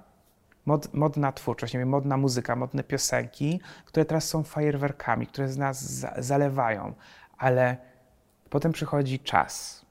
[0.66, 5.58] mod, modna twórczość, nie wiem, modna muzyka, modne piosenki, które teraz są fajerwerkami, które z
[5.58, 6.94] nas za, zalewają,
[7.38, 7.87] ale
[8.50, 9.86] potem przychodzi czas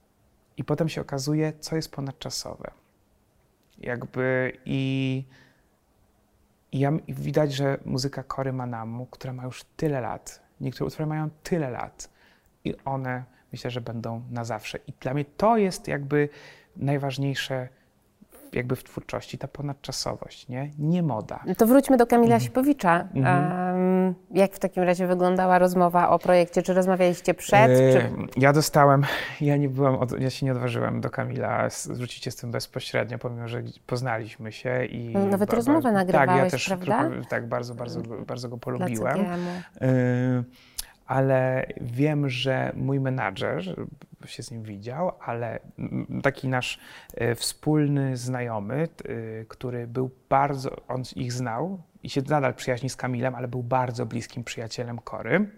[0.57, 2.71] i potem się okazuje, co jest ponadczasowe.
[3.79, 5.25] Jakby i,
[6.73, 11.31] i ja, widać, że muzyka Kory Manamu, która ma już tyle lat, niektóre utwory mają
[11.43, 12.11] tyle lat
[12.65, 14.79] i one myślę, że będą na zawsze.
[14.87, 16.29] I dla mnie to jest jakby
[16.77, 17.69] najważniejsze
[18.53, 20.71] jakby w twórczości, ta ponadczasowość, nie?
[20.79, 21.45] Nie moda.
[21.59, 22.41] To wróćmy do Kamila mhm.
[22.41, 23.09] Sipowicza.
[23.15, 23.25] Um,
[24.31, 26.63] jak w takim razie wyglądała rozmowa o projekcie?
[26.63, 27.71] Czy rozmawialiście przed?
[27.71, 28.11] Yy, czy...
[28.41, 29.05] Ja dostałem,
[29.41, 33.49] ja nie byłem, ja się nie odważyłem do Kamila zwrócić się z tym bezpośrednio, pomimo,
[33.49, 35.13] że poznaliśmy się i...
[35.13, 37.11] No, nawet ba, rozmowę nagrywałeś, tak, ja też, prawda?
[37.29, 39.19] Tak, bardzo, bardzo, bardzo go polubiłem.
[39.81, 40.45] Yy,
[41.07, 43.87] ale wiem, że mój menadżer
[44.27, 45.61] się z nim widział, ale
[46.23, 46.81] taki nasz
[47.15, 48.89] e, wspólny znajomy,
[49.49, 54.07] który był bardzo, on ich znał i się nadal przyjaźni z Kamilem, ale był bardzo
[54.07, 55.51] bliskim przyjacielem Kory.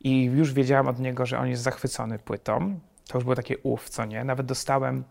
[0.00, 2.80] I już wiedziałam od niego, że on jest zachwycony płytą.
[3.08, 4.24] To już było takie ów, co nie.
[4.24, 5.04] Nawet dostałem,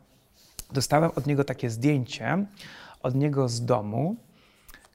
[0.72, 2.46] dostałem od niego takie zdjęcie
[3.04, 4.16] od niego z domu,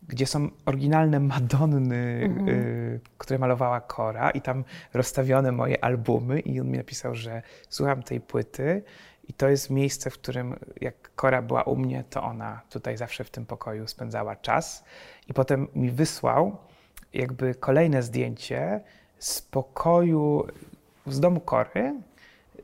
[0.08, 2.48] gdzie są oryginalne Madonny, mhm.
[2.48, 4.64] y, które malowała Kora i tam
[4.94, 8.82] rozstawione moje albumy i on mi napisał, że słucham tej płyty
[9.28, 13.24] i to jest miejsce, w którym jak Kora była u mnie, to ona tutaj zawsze
[13.24, 14.84] w tym pokoju spędzała czas
[15.28, 16.56] i potem mi wysłał
[17.14, 18.80] jakby kolejne zdjęcie
[19.18, 20.46] z pokoju,
[21.06, 21.94] z domu Kory,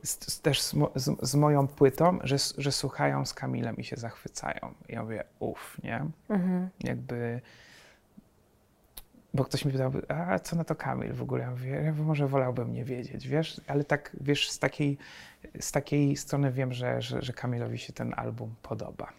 [0.03, 4.73] z, też z, z, z, moją płytą, że, że słuchają z Kamilem i się zachwycają.
[4.89, 6.05] I ja mówię, uff, nie?
[6.29, 6.69] Mhm.
[6.83, 7.41] Jakby
[9.33, 11.43] bo ktoś mi pytał, a co na to Kamil w ogóle?
[11.43, 13.61] Ja mówię, ja może wolałbym nie wiedzieć, wiesz?
[13.67, 14.97] Ale tak, wiesz, z takiej,
[15.59, 19.13] z takiej strony wiem, że, że, że Kamilowi się ten album podoba.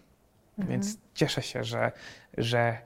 [0.59, 0.69] Mhm.
[0.69, 1.93] Więc cieszę się, że,
[2.39, 2.79] że,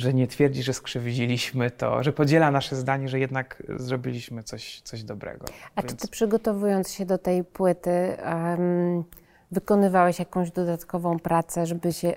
[0.00, 5.02] że nie twierdzi, że skrzywdziliśmy to, że podziela nasze zdanie, że jednak zrobiliśmy coś, coś
[5.02, 5.46] dobrego.
[5.74, 5.92] A Więc...
[5.92, 9.04] czy ty przygotowując się do tej płyty, um,
[9.50, 12.14] wykonywałeś jakąś dodatkową pracę, żeby się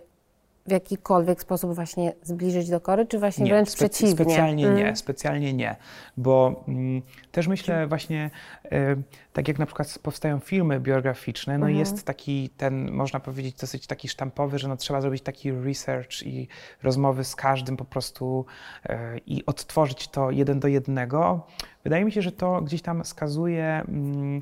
[0.65, 4.13] w jakikolwiek sposób właśnie zbliżyć do kory, czy właśnie nie, wręcz spe przeciwnie?
[4.13, 4.77] Specjalnie mm.
[4.77, 5.75] nie, specjalnie nie,
[6.17, 7.01] bo mm,
[7.31, 8.31] też myślę właśnie,
[8.65, 8.69] y,
[9.33, 11.79] tak jak na przykład powstają filmy biograficzne, no mm.
[11.79, 16.47] jest taki ten, można powiedzieć, dosyć taki sztampowy, że no trzeba zrobić taki research i
[16.83, 18.45] rozmowy z każdym po prostu
[18.85, 18.93] y,
[19.25, 21.47] i odtworzyć to jeden do jednego.
[21.83, 24.41] Wydaje mi się, że to gdzieś tam skazuje mm,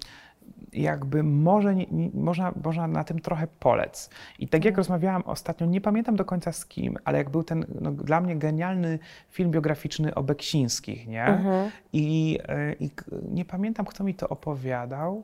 [0.73, 4.09] jakby może nie, nie, można, można na tym trochę polec.
[4.39, 4.77] I tak jak mhm.
[4.77, 8.35] rozmawiałam ostatnio, nie pamiętam do końca z kim, ale jak był ten no, dla mnie
[8.35, 8.99] genialny
[9.29, 11.25] film biograficzny o Beksińskich, nie?
[11.25, 11.71] Mhm.
[11.93, 12.91] I, e, I
[13.31, 15.23] nie pamiętam, kto mi to opowiadał,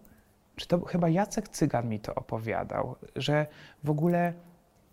[0.56, 3.48] czy to chyba Jacek Cygan mi to opowiadał, że
[3.84, 4.34] w ogóle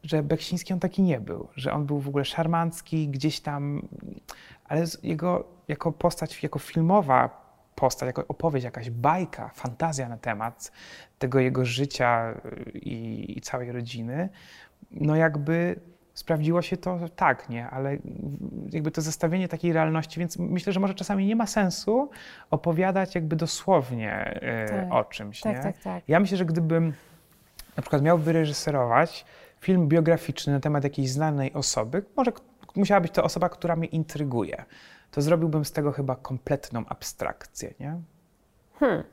[0.03, 3.89] że Beksiński on taki nie był, że on był w ogóle szarmancki, gdzieś tam,
[4.65, 7.44] ale jego jako postać, jako filmowa
[7.75, 10.73] postać, jako opowieść, jakaś bajka, fantazja na temat
[11.19, 14.29] tego jego życia y, i, i całej rodziny,
[14.91, 15.81] no jakby
[16.15, 17.97] sprawdziło się to tak, nie, ale
[18.71, 22.11] jakby to zestawienie takiej realności, więc myślę, że może czasami nie ma sensu
[22.51, 24.93] opowiadać jakby dosłownie y, tak.
[24.93, 25.63] o czymś, tak, nie?
[25.63, 26.05] Tak, tak.
[26.09, 26.93] Ja myślę, że gdybym
[27.77, 29.25] na przykład miał wyreżyserować
[29.61, 32.33] film biograficzny na temat jakiejś znanej osoby, może
[32.77, 34.65] musiała być to osoba, która mnie intryguje
[35.15, 38.01] to zrobiłbym z tego chyba kompletną abstrakcję, nie?
[38.81, 39.05] Hmm.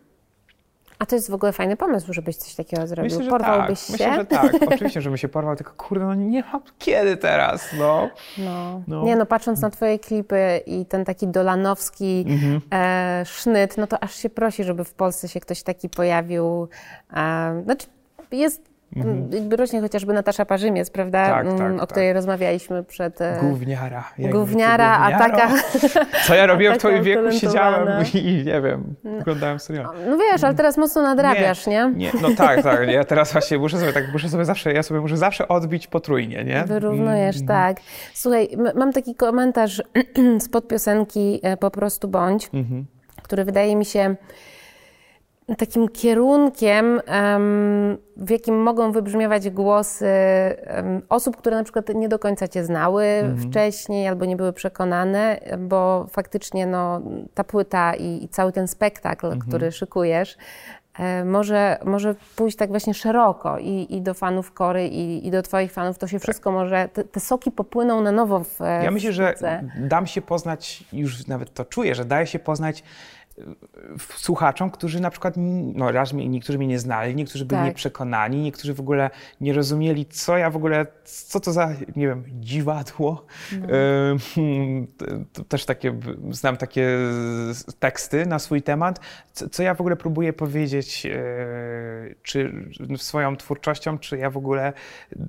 [0.99, 3.11] A to jest w ogóle fajny pomysł, żebyś coś takiego zrobił.
[3.11, 3.87] Myślę, że Porwałbyś tak.
[3.87, 3.91] się?
[3.91, 4.53] Myślę, że tak.
[4.73, 8.09] Oczywiście, żebym się porwał, tylko kurde, no nie mam kiedy teraz, no.
[8.37, 8.81] no.
[8.87, 9.03] no.
[9.03, 12.61] Nie no, patrząc na twoje klipy i ten taki dolanowski mhm.
[12.73, 16.67] e, sznyt, no to aż się prosi, żeby w Polsce się ktoś taki pojawił.
[17.13, 17.87] E, znaczy
[18.31, 19.53] jest Mhm.
[19.53, 21.25] Rośnie chociażby Natasza Parzymiec, prawda?
[21.25, 22.15] Tak, tak, mm, o której tak.
[22.15, 23.21] rozmawialiśmy przed...
[23.21, 24.03] E, gówniara.
[24.19, 25.49] Gówniara, a taka...
[26.27, 27.31] Co ja robiłem w twoim wieku?
[27.31, 29.87] Siedziałem i nie wiem, oglądałem serial.
[30.09, 31.91] No wiesz, ale teraz mocno nadrabiasz, nie?
[31.95, 32.11] nie?
[32.21, 32.89] No tak, tak.
[32.89, 36.43] Ja teraz właśnie muszę sobie tak, muszę sobie zawsze, ja sobie muszę zawsze odbić potrójnie,
[36.43, 36.63] nie?
[36.67, 37.47] Wyrównujesz, mm.
[37.47, 37.77] tak.
[38.13, 39.83] Słuchaj, mam taki komentarz
[40.45, 42.85] spod piosenki e, Po prostu bądź, mhm.
[43.23, 44.15] który wydaje mi się
[45.55, 47.01] takim kierunkiem,
[48.17, 50.07] w jakim mogą wybrzmiewać głosy
[51.09, 53.49] osób, które na przykład nie do końca Cię znały mhm.
[53.51, 57.01] wcześniej albo nie były przekonane, bo faktycznie no,
[57.33, 59.41] ta płyta i, i cały ten spektakl, mhm.
[59.41, 60.37] który szykujesz,
[60.99, 65.41] e, może, może pójść tak właśnie szeroko i, i do fanów Kory, i, i do
[65.41, 65.97] Twoich fanów.
[65.97, 66.23] To się tak.
[66.23, 69.35] wszystko może, te, te, soki popłyną na nowo w Ja myślę, że
[69.79, 72.83] dam się poznać, już nawet to czuję, że daje się poznać
[74.15, 75.33] słuchaczom, którzy na przykład,
[75.73, 77.67] no raz mnie, niektórzy mnie nie znali, niektórzy byli tak.
[77.67, 79.09] nieprzekonani, niektórzy w ogóle
[79.41, 83.25] nie rozumieli, co ja w ogóle, co to za, nie wiem, dziwadło.
[83.51, 83.67] No.
[85.33, 86.97] to też takie, znam takie
[87.79, 88.99] teksty na swój temat,
[89.33, 91.15] co, co ja w ogóle próbuję powiedzieć, e,
[92.23, 92.51] czy
[92.97, 94.73] swoją twórczością, czy ja w ogóle,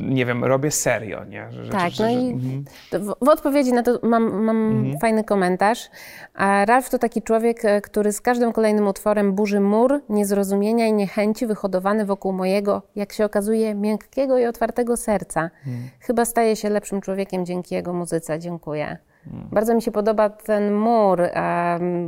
[0.01, 1.53] nie wiem, robię serio, nie?
[1.53, 2.65] Że, tak, że, no że, i mhm.
[2.93, 4.99] w, w, odpowiedzi na to mam, mam mhm.
[4.99, 5.91] fajny komentarz.
[6.35, 10.93] A Ralf to taki człowiek, e, który z każdym kolejnym utworem burzy mur niezrozumienia i
[10.93, 15.51] niechęci wyhodowany wokół mojego, jak się okazuje, miękkiego i otwartego serca.
[15.65, 15.89] Hmm.
[16.01, 18.39] Chyba staje się lepszym człowiekiem dzięki jego muzyce.
[18.39, 18.97] Dziękuję.
[19.25, 19.49] Hmm.
[19.53, 21.21] Bardzo mi się podoba ten mur,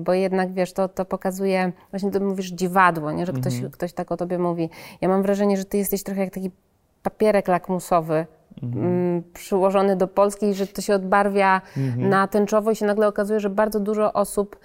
[0.00, 3.26] bo jednak wiesz, to, to pokazuje, właśnie ty mówisz dziwadło, nie?
[3.26, 3.70] że ktoś, hmm.
[3.70, 4.70] ktoś tak o tobie mówi.
[5.00, 6.50] Ja mam wrażenie, że ty jesteś trochę jak taki
[7.02, 8.26] papierek lakmusowy,
[8.62, 9.22] mhm.
[9.32, 12.08] przyłożony do Polski i że to się odbarwia mhm.
[12.08, 14.56] na tęczowo i się nagle okazuje, że bardzo dużo osób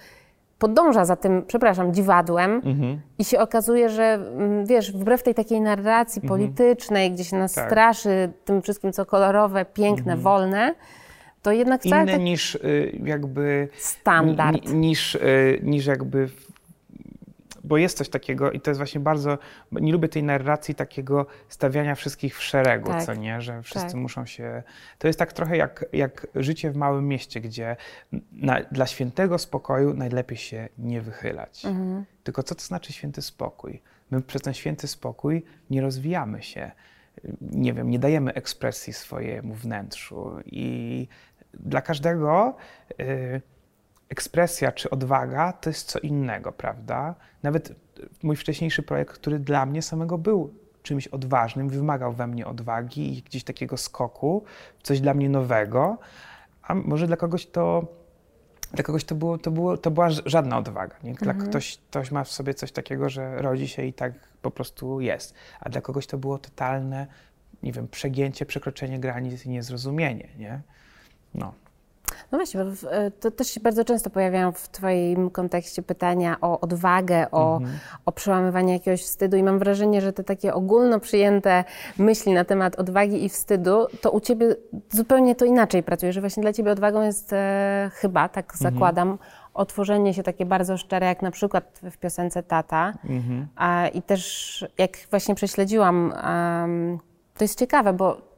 [0.60, 3.00] podąża za tym, przepraszam, dziwadłem mhm.
[3.18, 6.28] i się okazuje, że mm, wiesz, wbrew tej takiej narracji mhm.
[6.28, 7.66] politycznej, gdzie się nas tak.
[7.66, 10.20] straszy tym wszystkim, co kolorowe, piękne, mhm.
[10.20, 10.74] wolne,
[11.42, 11.86] to jednak.
[11.86, 12.20] Inne tak...
[12.20, 13.68] niż y, jakby...
[13.76, 14.72] Standard.
[14.72, 16.28] Niż, y, niż jakby
[17.64, 19.38] bo jest coś takiego i to jest właśnie bardzo,
[19.72, 23.04] nie lubię tej narracji takiego stawiania wszystkich w szeregu, tak.
[23.04, 23.96] co nie, że wszyscy tak.
[23.96, 24.62] muszą się,
[24.98, 27.76] to jest tak trochę jak, jak życie w małym mieście, gdzie
[28.32, 31.64] na, dla świętego spokoju najlepiej się nie wychylać.
[31.64, 32.04] Mhm.
[32.24, 33.82] Tylko co to znaczy święty spokój?
[34.10, 36.70] My przez ten święty spokój nie rozwijamy się,
[37.40, 41.08] nie wiem, nie dajemy ekspresji swojemu wnętrzu i
[41.54, 42.56] dla każdego
[42.98, 43.40] yy,
[44.10, 47.14] ekspresja czy odwaga to jest co innego, prawda?
[47.42, 47.72] Nawet
[48.22, 53.22] mój wcześniejszy projekt, który dla mnie samego był czymś odważnym, wymagał we mnie odwagi i
[53.22, 54.44] gdzieś takiego skoku,
[54.82, 55.98] coś dla mnie nowego,
[56.62, 57.84] a może dla kogoś to
[58.72, 60.96] dla kogoś to, było, to, było, to była żadna odwaga.
[61.02, 61.14] Nie?
[61.14, 61.50] Dla mhm.
[61.50, 65.34] ktoś, ktoś ma w sobie coś takiego, że rodzi się i tak po prostu jest.
[65.60, 67.06] A dla kogoś to było totalne,
[67.62, 70.28] nie wiem, przegięcie, przekroczenie granic i niezrozumienie.
[70.38, 70.60] Nie?
[71.34, 71.54] No.
[72.32, 76.60] No właśnie, bo e, to też się bardzo często pojawiają w Twoim kontekście pytania o
[76.60, 77.78] odwagę, o, mhm.
[78.06, 81.64] o przełamywanie jakiegoś wstydu i mam wrażenie, że te takie ogólno przyjęte
[81.98, 84.56] myśli na temat odwagi i wstydu, to u Ciebie
[84.90, 88.72] zupełnie to inaczej pracuje, że właśnie dla Ciebie odwagą jest e, chyba, tak mhm.
[88.72, 89.18] zakładam,
[89.54, 92.92] otworzenie się takie bardzo szczere, jak na przykład w piosence Tata.
[93.04, 93.46] Mhm.
[93.56, 96.98] A, I też jak właśnie prześledziłam, um,
[97.36, 98.29] to jest ciekawe, bo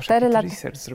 [0.00, 0.44] Cztery, lat,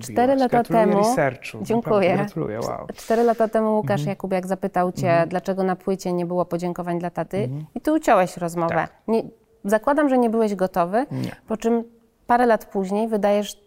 [0.01, 0.97] cztery lata temu.
[0.97, 1.57] Researchu.
[1.61, 2.15] Dziękuję.
[2.15, 2.87] Gratuluję, wow.
[2.95, 4.09] Cztery lata temu Łukasz mhm.
[4.09, 5.29] Jakubiak zapytał Cię, mhm.
[5.29, 7.65] dlaczego na płycie nie było podziękowań dla taty, mhm.
[7.75, 8.75] i Ty uciąłeś rozmowę.
[8.75, 8.91] Tak.
[9.07, 9.23] Nie,
[9.65, 11.35] zakładam, że nie byłeś gotowy, nie.
[11.47, 11.83] po czym
[12.27, 13.61] parę lat później wydajesz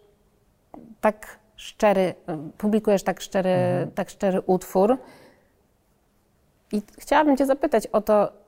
[1.01, 2.13] tak szczery,
[2.57, 3.91] publikujesz tak szczery, mhm.
[3.91, 4.97] tak szczery utwór.
[6.71, 8.40] I chciałabym Cię zapytać o to,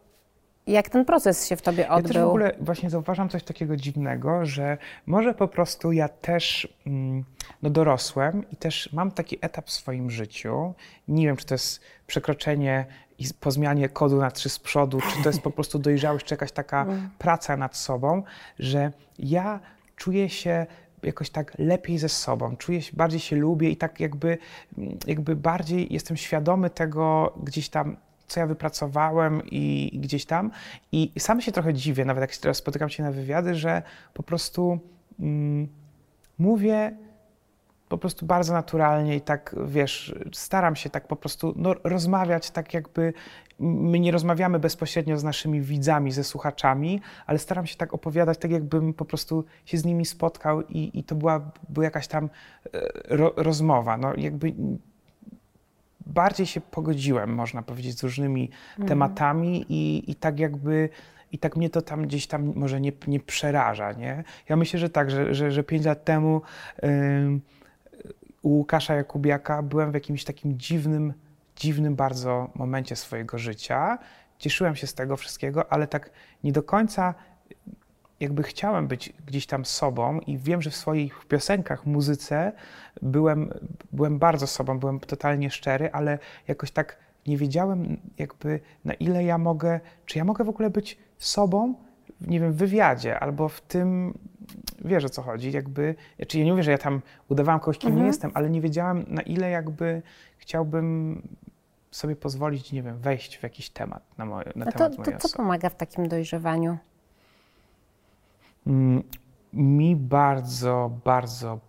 [0.67, 2.07] jak ten proces się w tobie odbył?
[2.07, 6.67] Ja też w ogóle właśnie zauważam coś takiego dziwnego, że może po prostu ja też
[6.87, 7.23] mm,
[7.61, 10.73] no dorosłem i też mam taki etap w swoim życiu.
[11.07, 12.85] Nie wiem, czy to jest przekroczenie
[13.19, 16.33] i po zmianie kodu na trzy z przodu, czy to jest po prostu dojrzałość, czy
[16.33, 17.09] jakaś taka mm.
[17.17, 18.23] praca nad sobą,
[18.59, 19.59] że ja
[19.95, 20.65] czuję się
[21.03, 24.37] jakoś tak lepiej ze sobą, czuję się, bardziej się lubię i tak jakby,
[25.07, 27.97] jakby bardziej jestem świadomy tego gdzieś tam,
[28.33, 30.51] co ja wypracowałem i, i, gdzieś tam.
[30.91, 33.81] I sam się trochę dziwię, nawet jak teraz spotykam się na wywiady, że
[34.13, 34.79] po prostu
[35.19, 35.67] mm,
[36.39, 36.97] mówię
[37.89, 42.73] po prostu bardzo naturalnie i tak, wiesz, staram się tak po prostu no, rozmawiać tak
[42.73, 43.13] jakby,
[43.59, 48.51] my nie rozmawiamy bezpośrednio z naszymi widzami, ze słuchaczami, ale staram się tak opowiadać, tak
[48.51, 52.29] jakbym po prostu się z nimi spotkał i, i to była, była jakaś tam
[52.73, 52.79] e,
[53.15, 53.97] ro, rozmowa.
[53.97, 54.53] No jakby
[56.05, 58.89] bardziej się pogodziłem, można powiedzieć, z różnymi mhm.
[58.89, 60.89] tematami i, i tak jakby
[61.31, 64.23] i tak mnie to tam gdzieś tam może nie, nie przeraża, nie?
[64.49, 66.41] Ja myślę, że tak, że, że, że pięć lat temu
[66.83, 66.89] yy,
[68.41, 71.13] u Łukasza Jakubiaka byłem w jakimś takim dziwnym,
[71.55, 73.97] dziwnym bardzo momencie swojego życia.
[74.37, 76.09] Cieszyłem się z tego wszystkiego, ale tak
[76.43, 77.13] nie do końca
[78.19, 82.51] jakby chciałem być gdzieś tam sobą i wiem, że w swoich piosenkach, muzyce
[83.01, 83.49] byłem,
[83.91, 86.97] byłem bardzo sobą, byłem totalnie szczery, ale jakoś tak
[87.27, 91.73] nie wiedziałem jakby na ile ja mogę, czy ja mogę w ogóle być sobą,
[92.21, 94.17] nie wiem, w wywiadzie albo w tym,
[94.85, 97.87] wiesz o co chodzi, jakby, znaczy ja nie mówię, że ja tam udawałem kogoś, kim
[97.87, 98.01] mhm.
[98.01, 100.01] nie jestem, ale nie wiedziałem na ile jakby
[100.37, 101.21] chciałbym
[101.91, 105.27] sobie pozwolić, nie wiem, wejść w jakiś temat na, moje, na temat to, mojej to,
[105.27, 106.77] co pomaga w takim dojrzewaniu?
[108.67, 109.03] Mm,
[109.53, 111.59] mi bardzo, bardzo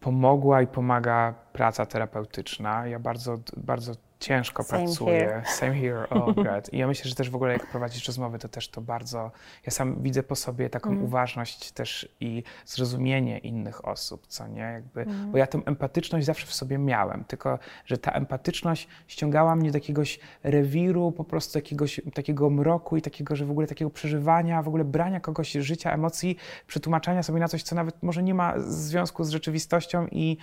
[0.00, 2.86] pomogła i pomaga praca terapeutyczna.
[2.86, 5.18] Ja bardzo, bardzo ciężko Same pracuję.
[5.18, 5.42] Here.
[5.46, 6.72] Same here, oh God.
[6.72, 9.30] I ja myślę, że też w ogóle jak prowadzisz rozmowy, to też to bardzo,
[9.66, 11.04] ja sam widzę po sobie taką mm.
[11.04, 14.60] uważność też i zrozumienie innych osób, co nie?
[14.60, 15.32] Jakby, mm.
[15.32, 19.76] Bo ja tę empatyczność zawsze w sobie miałem, tylko że ta empatyczność ściągała mnie do
[19.76, 24.68] jakiegoś rewiru, po prostu jakiegoś takiego mroku i takiego, że w ogóle takiego przeżywania, w
[24.68, 29.24] ogóle brania kogoś życia, emocji, przetłumaczania sobie na coś, co nawet może nie ma związku
[29.24, 30.36] z rzeczywistością i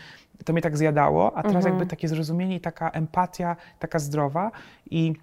[0.46, 1.68] to mnie tak zjadało, a teraz -hmm.
[1.68, 4.52] jakby takie zrozumienie i taka empatia taka zdrowa
[4.92, 5.14] i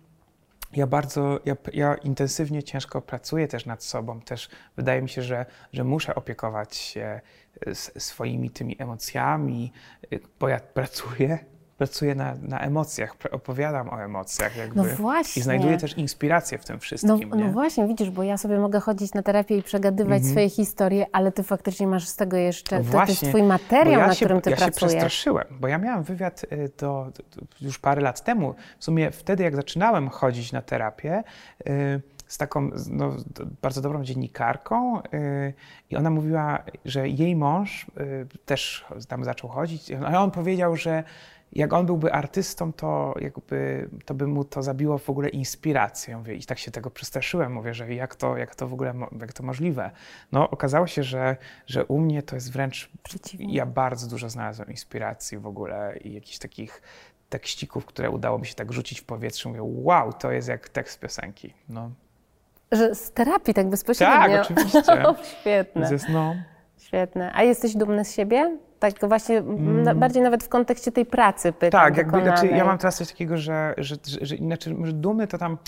[0.72, 4.20] ja bardzo, ja, ja, intensywnie, ciężko pracuję też nad sobą.
[4.20, 7.20] Też wydaje mi się, że, że muszę opiekować się
[7.66, 9.72] e, swoimi tymi emocjami,
[10.12, 11.38] e, bo ja pracuję
[11.82, 14.76] pracuję na, na emocjach, opowiadam o emocjach jakby.
[14.76, 15.40] No właśnie.
[15.40, 17.28] I znajduję też inspirację w tym wszystkim.
[17.30, 20.30] No, no właśnie, widzisz, bo ja sobie mogę chodzić na terapię i przegadywać mm -hmm.
[20.30, 24.00] swoje historie, ale ty faktycznie masz z tego jeszcze, no to, to, jest twój materiał,
[24.00, 24.82] ja na się, którym ty ja pracujesz.
[24.82, 28.54] Ja się przestraszyłem, bo ja miałem wywiad y, do, do, już parę lat temu.
[28.78, 31.22] W sumie wtedy, jak zaczynałem chodzić na terapię,
[31.66, 32.00] y,
[32.32, 33.16] z taką no,
[33.62, 35.54] bardzo dobrą dziennikarką y,
[35.90, 37.86] i ona mówiła, że jej mąż
[38.46, 41.04] też tam zaczął chodzić, ale on powiedział, że
[41.52, 46.16] jak on byłby artystą, to jakby to by mu to zabiło w ogóle inspirację.
[46.16, 47.52] Mówię, I tak się tego przestraszyłem.
[47.52, 49.90] Mówię, że jak to, jak to w ogóle, jak to możliwe?
[50.32, 53.54] No okazało się, że, że u mnie to jest wręcz przeciwnie.
[53.54, 56.82] Ja bardzo dużo znalazłem inspiracji w ogóle i jakichś takich
[57.28, 59.48] tekścików, które udało mi się tak rzucić w powietrze.
[59.48, 61.54] Mówię, wow, to jest jak tekst piosenki.
[61.68, 61.90] No.
[62.72, 64.16] Że z terapii tak bezpośrednio?
[64.16, 64.82] Tak, oczywiście.
[65.40, 65.90] Świetne.
[65.90, 66.34] Więc, no,
[66.78, 67.32] Świetne.
[67.34, 68.58] A jesteś dumny z siebie?
[68.78, 69.98] Tak właśnie, mm.
[69.98, 71.80] bardziej nawet w kontekście tej pracy pytam.
[71.80, 75.26] Tak, jakby, znaczy, ja mam teraz coś takiego, że, że, że, że inaczej, że dumny
[75.26, 75.58] to tam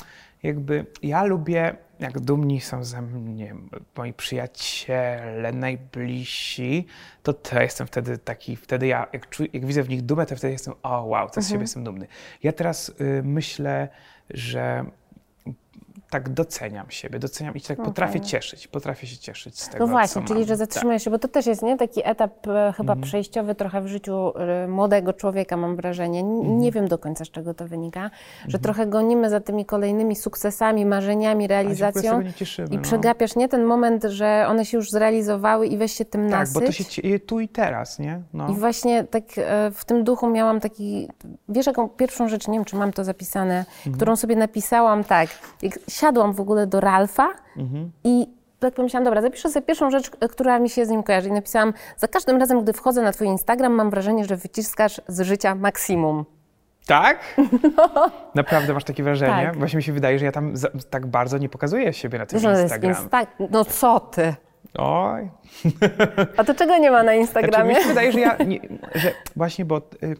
[0.42, 3.55] jakby, ja lubię, jak dumni są ze mnie
[3.96, 6.86] moi przyjaciele, najbliżsi,
[7.22, 10.36] to to jestem wtedy taki, wtedy ja, jak, czuję, jak widzę w nich dumę, to
[10.36, 11.50] wtedy jestem, o wow, to z mhm.
[11.50, 12.07] siebie jestem dumny.
[12.42, 13.88] Ja teraz y, myślę,
[14.30, 14.84] że
[16.14, 17.84] tak doceniam siebie, doceniam i tak okay.
[17.84, 20.48] potrafię cieszyć, potrafię się cieszyć z tego, No właśnie, czyli mam.
[20.48, 21.04] że zatrzymujesz tak.
[21.04, 23.02] się, bo to też jest nie taki etap e, chyba mm.
[23.02, 26.20] przejściowy trochę w życiu e, młodego człowieka, mam wrażenie.
[26.20, 26.58] Mm.
[26.58, 28.10] Nie wiem do końca, z czego to wynika, mm.
[28.40, 28.62] że mhm.
[28.62, 32.82] trochę gonimy za tymi kolejnymi sukcesami, marzeniami, realizacją cieszymy, i no.
[32.82, 36.54] przegapiasz nie ten moment, że one się już zrealizowały i weź się tym tak, nasyć.
[36.54, 38.22] Tak, bo to się dzieje tu i teraz, nie?
[38.34, 38.48] No.
[38.48, 41.08] I właśnie tak e, w tym duchu miałam taki,
[41.48, 43.96] wiesz jaką pierwszą rzecz, nie wiem, czy mam to zapisane, mhm.
[43.96, 45.28] którą sobie napisałam tak,
[46.05, 47.90] siadłam w ogóle do Ralfa mhm.
[48.05, 48.26] i
[48.61, 51.28] tak pomyślałam, dobra, zapiszę sobie pierwszą rzecz, która mi się z nim kojarzy.
[51.28, 55.20] I napisałam, za każdym razem, gdy wchodzę na twój Instagram, mam wrażenie, że wyciskasz z
[55.20, 56.24] życia maksimum.
[56.86, 57.18] Tak?
[57.76, 58.11] No.
[58.34, 59.46] Naprawdę masz takie wrażenie?
[59.46, 59.57] Tak.
[59.57, 62.42] Właśnie mi się wydaje, że ja tam za, tak bardzo nie pokazuję siebie na tym
[62.42, 62.98] no, Instagramie.
[62.98, 64.34] Insta no co ty?
[64.78, 65.30] Oj.
[66.36, 67.74] A to czego nie ma na Instagramie?
[67.74, 68.61] Znaczy, mi się wydaje, że ja, nie,
[68.94, 70.16] że właśnie, bo y,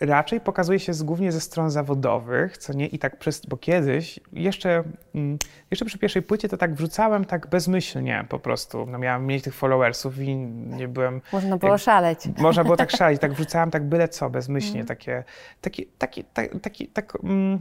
[0.00, 2.86] raczej pokazuje się z, głównie ze stron zawodowych, co nie?
[2.86, 4.84] I tak przez, bo kiedyś, jeszcze,
[5.14, 5.38] mm,
[5.70, 8.86] jeszcze przy pierwszej płycie to tak wrzucałem tak bezmyślnie po prostu.
[8.86, 11.20] No miałem mieć tych followersów i nie byłem...
[11.32, 12.20] Można było jak, szaleć.
[12.38, 14.86] Można było tak szaleć, tak wrzucałem tak byle co, bezmyślnie, mm.
[14.86, 15.24] takie,
[15.60, 17.60] takie, takie, tak, takie, tak, mm,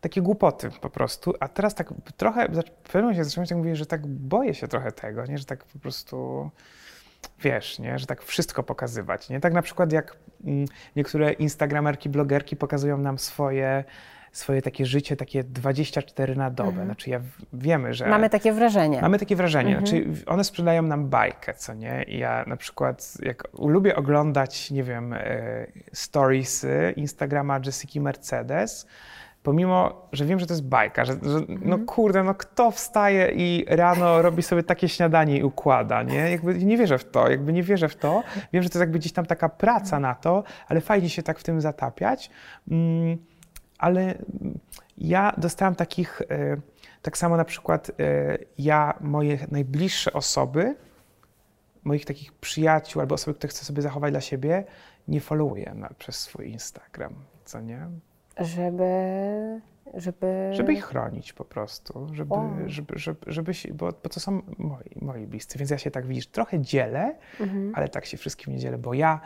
[0.00, 1.34] takie głupoty po prostu.
[1.40, 4.92] A teraz tak trochę, w pewnym momencie zacząłem tak mówić, że tak boję się trochę
[4.92, 5.38] tego, nie?
[5.38, 6.50] Że tak po prostu
[7.42, 7.98] wiesz, nie?
[7.98, 9.28] że tak wszystko pokazywać.
[9.28, 9.40] Nie?
[9.40, 13.84] Tak na przykład jak mm, niektóre instagramerki, blogerki pokazują nam swoje,
[14.32, 16.68] swoje takie życie, takie 24 na dobę.
[16.68, 16.86] Mhm.
[16.86, 17.20] Znaczy ja
[17.52, 18.06] wiemy, że...
[18.06, 19.00] Mamy takie wrażenie.
[19.00, 19.76] Mamy takie wrażenie.
[19.78, 19.86] Mhm.
[19.86, 22.04] Znaczy one sprzedają nam bajkę, co nie?
[22.08, 28.86] I ja na przykład jak lubię oglądać, nie wiem, e, storiesy Instagrama Jessica Mercedes,
[29.46, 31.86] pomimo, że wiem, że to jest bajka, że, że no mhm.
[31.86, 36.30] kurde, no kto wstaje i rano robi sobie takie śniadanie i układa, nie?
[36.30, 38.22] Jakby nie wierzę w to, jakby nie wierzę w to.
[38.52, 41.38] Wiem, że to jest jakby gdzieś tam taka praca na to, ale fajnie się tak
[41.38, 42.30] w tym zatapiać.
[42.70, 43.18] Mm,
[43.78, 44.14] ale
[44.98, 46.56] ja dostałam takich, e,
[47.02, 50.74] tak samo na przykład e, ja, moje najbliższe osoby,
[51.84, 54.64] moich takich przyjaciół albo osoby, które chcę sobie zachować dla siebie,
[55.08, 57.88] nie followuję na, przez swój Instagram, co nie?
[58.38, 58.84] Żeby,
[59.94, 60.50] żeby...
[60.52, 62.34] Żeby ich chronić po prostu, żeby,
[62.66, 66.06] żeby, żeby, żeby się, bo, bo to są moi, moi bliscy, więc ja się tak
[66.06, 67.72] widzisz, trochę dzielę, mhm.
[67.74, 69.20] ale tak się wszystkim nie dzielę, bo ja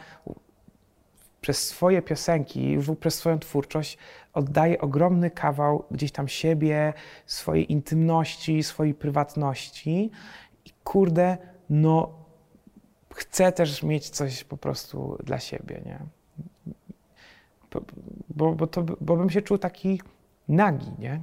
[1.41, 3.99] przez swoje piosenki, przez swoją twórczość
[4.33, 6.93] oddaję ogromny kawał gdzieś tam siebie,
[7.27, 10.11] swojej intymności, swojej prywatności
[10.65, 11.39] i kurde,
[11.71, 12.21] no
[13.15, 15.99] chcę też mieć coś po prostu dla siebie, nie?
[18.41, 20.01] Bo, bo, to, bo bym się czuł taki
[20.49, 21.21] nagi, nie?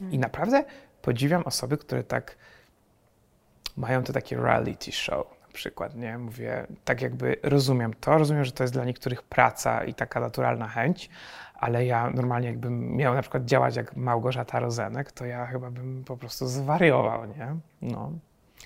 [0.00, 0.20] I mm.
[0.20, 0.64] naprawdę
[1.02, 2.36] podziwiam osoby, które tak
[3.76, 6.18] mają to takie reality show na przykład, nie?
[6.18, 10.68] Mówię, tak jakby rozumiem to, rozumiem, że to jest dla niektórych praca i taka naturalna
[10.68, 11.10] chęć,
[11.54, 16.04] ale ja normalnie jakbym miał na przykład działać jak Małgorzata Rozenek, to ja chyba bym
[16.04, 17.56] po prostu zwariował, nie?
[17.82, 18.12] No.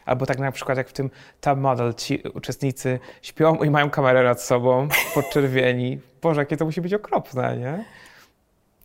[0.07, 4.25] Albo tak na przykład jak w tym Top Model ci uczestnicy śpią i mają kamerę
[4.25, 6.01] nad sobą, podczerwieni.
[6.27, 7.85] Boże, jakie to musi być okropne, nie?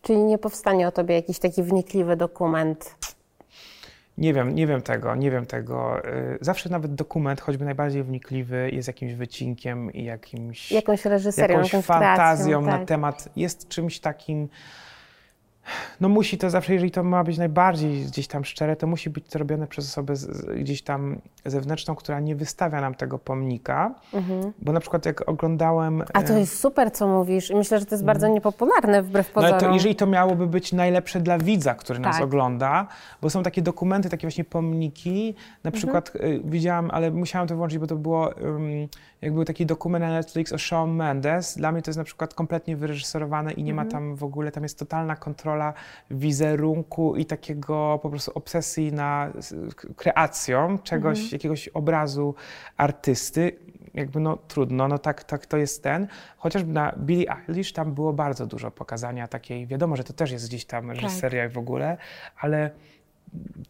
[0.01, 2.95] Czyli nie powstanie o tobie jakiś taki wnikliwy dokument?
[4.17, 6.05] Nie wiem, nie wiem tego, nie wiem tego.
[6.05, 10.71] Y, zawsze nawet dokument, choćby najbardziej wnikliwy, jest jakimś wycinkiem i jakimś...
[10.71, 12.79] Jakąś reżyserią, jakąś fantazją tak.
[12.79, 14.49] na temat, jest czymś takim
[16.01, 19.27] no musi to zawsze, jeżeli to ma być najbardziej gdzieś tam szczere, to musi być
[19.27, 24.53] to robione przez osobę z, gdzieś tam zewnętrzną, która nie wystawia nam tego pomnika, mhm.
[24.61, 26.03] bo na przykład jak oglądałem...
[26.13, 28.33] A to jest super, co mówisz i myślę, że to jest bardzo mhm.
[28.33, 29.51] niepopularne wbrew pozorom.
[29.51, 32.25] No ale to jeżeli to miałoby być najlepsze dla widza, który nas tak.
[32.25, 32.87] ogląda,
[33.21, 35.73] bo są takie dokumenty, takie właśnie pomniki, na mhm.
[35.73, 38.33] przykład y, widziałam, ale musiałam to włączyć, bo to było...
[38.41, 38.87] Um,
[39.21, 42.33] jak był taki dokument na Netflix o Shawn Mendes, dla mnie to jest na przykład
[42.33, 43.91] kompletnie wyreżyserowane i nie ma mhm.
[43.91, 45.50] tam w ogóle, tam jest totalna kontrola
[46.11, 49.31] wizerunku i takiego po prostu obsesji na
[49.95, 51.29] kreacją czegoś, mhm.
[51.31, 52.35] jakiegoś obrazu
[52.77, 53.51] artysty.
[53.93, 56.07] Jakby no trudno, no tak, tak to jest ten.
[56.37, 60.47] Chociażby na Billie Eilish tam było bardzo dużo pokazania takiej, wiadomo, że to też jest
[60.47, 61.53] gdzieś tam reżyseria tak.
[61.53, 61.97] w ogóle,
[62.37, 62.71] ale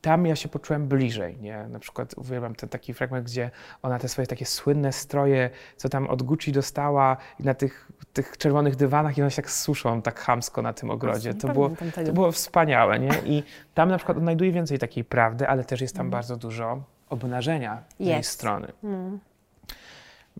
[0.01, 1.67] tam ja się poczułem bliżej, nie?
[1.67, 6.07] Na przykład uwielbiam ten taki fragment, gdzie ona te swoje takie słynne stroje, co tam
[6.07, 10.19] od Gucci dostała i na tych, tych czerwonych dywanach i one się tak suszą tak
[10.19, 11.33] chamsko na tym ogrodzie.
[11.33, 11.71] To było,
[12.05, 13.11] to było wspaniałe, nie?
[13.25, 13.43] I
[13.73, 16.11] tam na przykład odnajduję więcej takiej prawdy, ale też jest tam mhm.
[16.11, 18.67] bardzo dużo obnażenia tej strony.
[18.83, 19.19] Mm.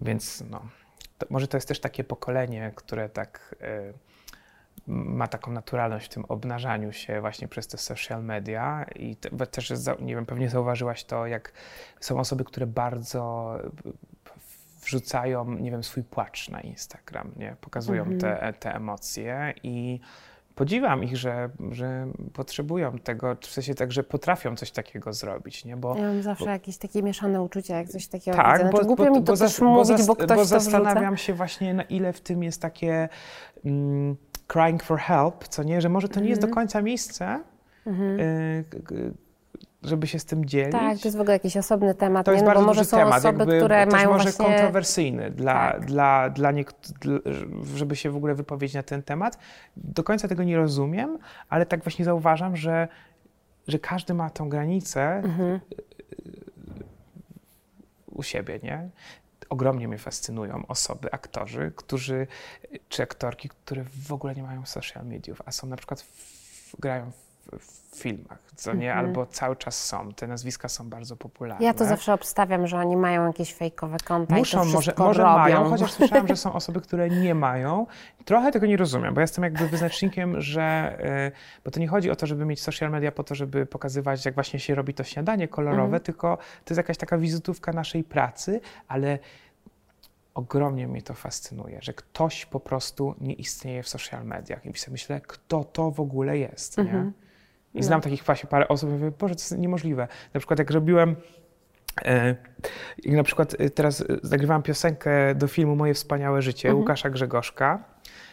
[0.01, 0.61] Więc no,
[1.17, 4.10] to może to jest też takie pokolenie, które tak y,
[4.87, 9.73] ma taką naturalność w tym obnażaniu się właśnie przez te social media i te, też,
[10.01, 11.51] nie wiem, pewnie zauważyłaś to, jak
[11.99, 13.53] są osoby, które bardzo
[14.83, 17.55] wrzucają, nie wiem, swój płacz na Instagram, nie?
[17.61, 18.19] Pokazują mhm.
[18.19, 19.99] te, te emocje i
[20.55, 25.77] podziwiam ich, że, że potrzebują tego, w sensie tak, że potrafią coś takiego zrobić, nie?
[25.77, 28.69] Bo, ja mam zawsze bo, jakieś takie mieszane uczucia, jak coś takiego tak, widzę.
[28.69, 31.73] Znaczy, bo, głupio bo, mi to też bo mówić, bo ktoś bo zastanawiam się właśnie,
[31.73, 33.09] na ile w tym jest takie
[33.65, 34.15] mm,
[34.53, 35.81] crying for help, co nie?
[35.81, 36.55] Że może to nie jest do mhm.
[36.55, 37.39] końca miejsce,
[37.85, 38.19] mhm.
[38.19, 38.65] y,
[39.83, 40.71] żeby się z tym dzielić.
[40.71, 42.25] Tak, to jest w ogóle jakiś osobny temat.
[42.25, 42.45] To jest nie?
[42.45, 44.45] bardzo no, może są temat, osoby, jakby, które mają może właśnie...
[44.45, 45.85] kontrowersyjny dla, tak.
[45.85, 47.21] dla, dla niektórych,
[47.75, 49.37] żeby się w ogóle wypowiedzieć na ten temat.
[49.77, 51.17] Do końca tego nie rozumiem,
[51.49, 52.87] ale tak właśnie zauważam, że,
[53.67, 55.59] że każdy ma tą granicę mhm.
[58.05, 58.89] u siebie, nie?
[59.51, 62.27] Ogromnie mnie fascynują osoby, aktorzy, którzy,
[62.89, 67.11] czy aktorki, które w ogóle nie mają social mediów, a są na przykład w, grają
[67.11, 68.89] w w filmach, co nie?
[68.89, 69.05] Mhm.
[69.05, 70.13] Albo cały czas są.
[70.13, 71.65] Te nazwiska są bardzo popularne.
[71.65, 75.37] Ja to zawsze obstawiam, że oni mają jakieś fejkowe konta Muszą, może, może robią.
[75.37, 77.87] mają, chociaż słyszałam, że są osoby, które nie mają.
[78.25, 80.97] Trochę tego nie rozumiem, bo jestem jakby wyznacznikiem, że...
[81.25, 81.31] Yy,
[81.63, 84.35] bo to nie chodzi o to, żeby mieć social media po to, żeby pokazywać, jak
[84.35, 86.03] właśnie się robi to śniadanie kolorowe, mhm.
[86.03, 89.19] tylko to jest jakaś taka wizytówka naszej pracy, ale
[90.33, 94.65] ogromnie mnie to fascynuje, że ktoś po prostu nie istnieje w social mediach.
[94.65, 97.11] I sobie myślę, kto to w ogóle jest, nie?
[97.73, 97.83] I no.
[97.83, 100.07] znam takich właśnie parę osób i mówię, Boże, to jest niemożliwe.
[100.33, 101.15] Na przykład jak robiłem,
[102.05, 102.35] e,
[103.03, 106.79] jak na przykład e, teraz e, nagrywałam piosenkę do filmu Moje wspaniałe życie mhm.
[106.79, 107.83] Łukasza Grzegorzka,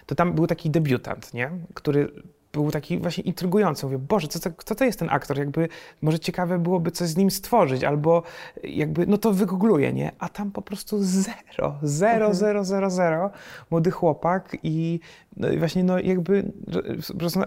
[0.06, 1.50] to tam był taki debiutant, nie?
[1.74, 2.08] który
[2.52, 3.86] był taki właśnie intrygujący.
[3.86, 5.38] Mówię, Boże, co to, kto to jest ten aktor?
[5.38, 5.68] Jakby
[6.02, 8.22] może ciekawe byłoby coś z nim stworzyć, albo
[8.64, 10.12] jakby, no to wygoogluję, nie?
[10.18, 12.34] A tam po prostu zero, zero, mhm.
[12.34, 13.30] zero, zero, zero.
[13.70, 15.00] Młody chłopak i,
[15.38, 16.52] no i właśnie, no jakby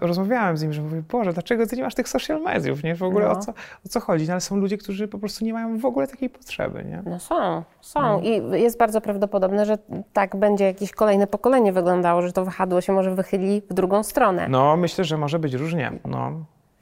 [0.02, 2.96] rozmawiałem z nim, że mówię, Boże, dlaczego ty nie masz tych social mediów, nie?
[2.96, 3.32] W ogóle no.
[3.32, 3.52] o, co,
[3.86, 4.26] o co chodzi?
[4.28, 7.04] No, ale są ludzie, którzy po prostu nie mają w ogóle takiej potrzeby, nie?
[7.06, 8.02] No są, są.
[8.02, 8.22] No.
[8.22, 9.78] I jest bardzo prawdopodobne, że
[10.14, 14.48] tak będzie jakieś kolejne pokolenie wyglądało, że to wahadło się może wychyli w drugą stronę.
[14.50, 15.92] No, myślę, że może być różnie.
[16.06, 16.32] No.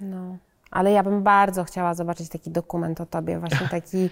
[0.02, 0.38] no.
[0.72, 4.10] Ale ja bym bardzo chciała zobaczyć taki dokument o tobie, właśnie taki,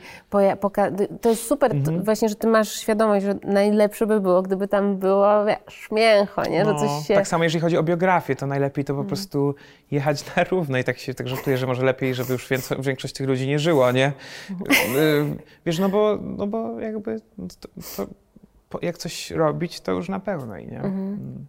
[1.22, 2.04] to jest super mhm.
[2.04, 6.64] właśnie, że ty masz świadomość, że najlepsze by było, gdyby tam było, wiesz, mięcho, nie,
[6.64, 7.14] no, że coś się...
[7.14, 9.08] Tak samo jeżeli chodzi o biografię, to najlepiej to po mhm.
[9.08, 9.56] prostu
[9.92, 12.50] jechać na równo i tak się tak żartuję, że może lepiej, żeby już
[12.80, 14.14] większość tych ludzi nie żyło, nie?
[14.50, 15.38] Mhm.
[15.66, 17.20] Wiesz, no bo, no bo jakby
[17.62, 18.08] to,
[18.70, 20.80] to, jak coś robić, to już na pełnej, nie?
[20.80, 21.48] Mhm.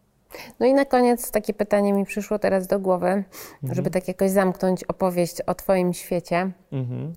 [0.60, 3.74] No i na koniec takie pytanie mi przyszło teraz do głowy, mhm.
[3.74, 6.50] żeby tak jakoś zamknąć opowieść o Twoim świecie.
[6.72, 7.12] Mhm.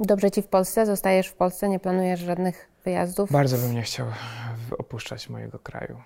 [0.00, 0.86] Dobrze Ci w Polsce?
[0.86, 1.68] Zostajesz w Polsce?
[1.68, 3.32] Nie planujesz żadnych wyjazdów?
[3.32, 4.06] Bardzo bym nie chciał
[4.78, 5.96] opuszczać mojego kraju.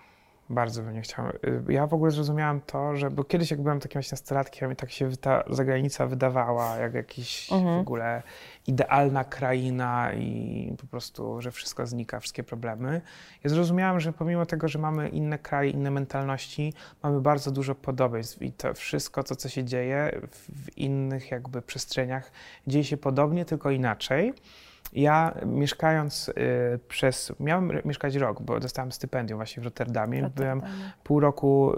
[0.51, 1.27] Bardzo bym nie chciał.
[1.29, 4.77] Y, ja w ogóle zrozumiałam to, że, bo kiedyś jak byłem takim właśnie nastolatkiem i
[4.77, 7.77] tak się ta zagranica wydawała jak jakiś mhm.
[7.77, 8.23] w ogóle
[8.69, 13.01] idealna kraina i po prostu, że wszystko znika, wszystkie problemy.
[13.45, 18.43] Ja zrozumiałam, że pomimo tego, że mamy inne kraje, inne mentalności, mamy bardzo dużo podobieństw
[18.43, 22.33] i to wszystko, to co się dzieje w innych jakby przestrzeniach,
[22.67, 24.35] dzieje się podobnie, tylko inaczej.
[24.93, 26.33] Ja mieszkając y,
[26.89, 30.21] przez, miałem mieszkać rok, bo dostałem stypendium właśnie w Rotterdamie.
[30.21, 30.61] Rotterdamie.
[30.61, 30.75] Byłem
[31.05, 31.73] pół roku,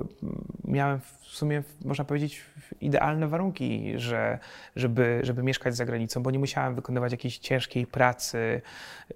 [0.64, 1.00] miałem
[1.30, 2.44] w sumie, można powiedzieć,
[2.80, 4.38] idealne warunki, że,
[4.76, 8.60] żeby, żeby mieszkać za granicą, bo nie musiałem wykonywać jakiejś ciężkiej pracy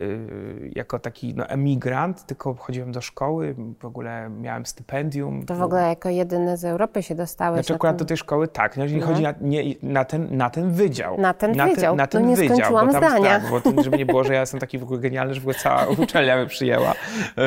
[0.00, 5.46] yy, jako taki no, emigrant, tylko chodziłem do szkoły, w ogóle miałem stypendium.
[5.46, 7.66] To w ogóle jako jedyny z Europy się dostałeś?
[7.66, 9.06] Znaczy akurat do tej szkoły tak, no, jeżeli no.
[9.06, 11.20] chodzi na, nie, na, ten, na ten wydział.
[11.20, 13.40] Na ten na wydział, ten, na ten no nie wydział, skończyłam bo tam, zdania.
[13.40, 15.44] Tak, bo to, żeby nie było, że ja jestem taki w ogóle genialny, że w
[15.44, 16.94] ogóle cała uczelnia by przyjęła,
[17.36, 17.44] yy,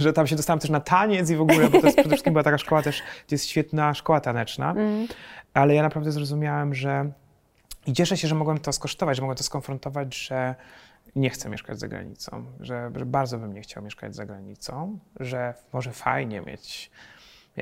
[0.00, 2.32] że tam się dostałem też na taniec i w ogóle, bo to jest przede wszystkim
[2.32, 5.06] była taka szkoła też, gdzie jest świetna szkoła taneczna, mm.
[5.54, 7.10] ale ja naprawdę zrozumiałem, że
[7.86, 10.54] i cieszę się, że mogłem to skosztować, że mogłem to skonfrontować, że
[11.16, 15.54] nie chcę mieszkać za granicą, że, że bardzo bym nie chciał mieszkać za granicą, że
[15.72, 16.90] może fajnie mieć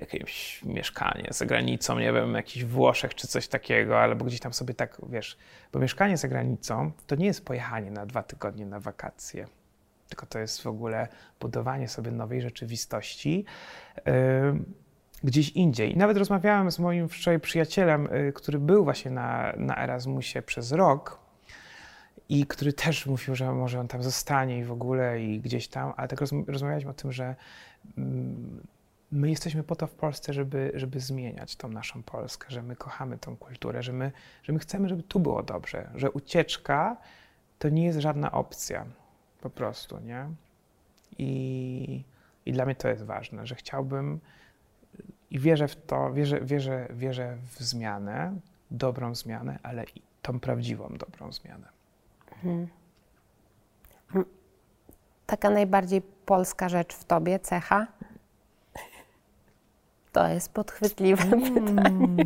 [0.00, 4.74] jakieś mieszkanie za granicą, nie wiem, jakiś Włoszech czy coś takiego, albo gdzieś tam sobie
[4.74, 5.38] tak, wiesz,
[5.72, 9.46] bo mieszkanie za granicą to nie jest pojechanie na dwa tygodnie na wakacje,
[10.08, 11.08] tylko to jest w ogóle
[11.40, 13.44] budowanie sobie nowej rzeczywistości.
[13.96, 14.12] Yy,
[15.24, 15.96] gdzieś indziej.
[15.96, 21.26] Nawet rozmawiałem z moim wczoraj przyjacielem, y, który był właśnie na, na Erasmusie przez rok
[22.28, 25.92] i który też mówił, że może on tam zostanie i w ogóle i gdzieś tam,
[25.96, 27.34] ale tak rozmawialiśmy o tym, że
[27.98, 28.66] mm,
[29.12, 33.18] my jesteśmy po to w Polsce, żeby, żeby zmieniać tą naszą Polskę, że my kochamy
[33.18, 36.96] tą kulturę, że my, że my chcemy, żeby tu było dobrze, że ucieczka
[37.58, 38.86] to nie jest żadna opcja.
[39.40, 40.28] Po prostu, nie?
[41.18, 42.04] I,
[42.46, 44.20] I dla mnie to jest ważne, że chciałbym
[45.30, 48.34] i wierzę w to, wierzę, wierzę, wierzę w zmianę,
[48.70, 51.68] dobrą zmianę, ale i tą prawdziwą dobrą zmianę.
[52.42, 52.66] Hmm.
[55.26, 57.86] Taka najbardziej polska rzecz w tobie, cecha?
[60.16, 61.54] To jest podchwytliwe mm.
[61.54, 62.24] pytanie.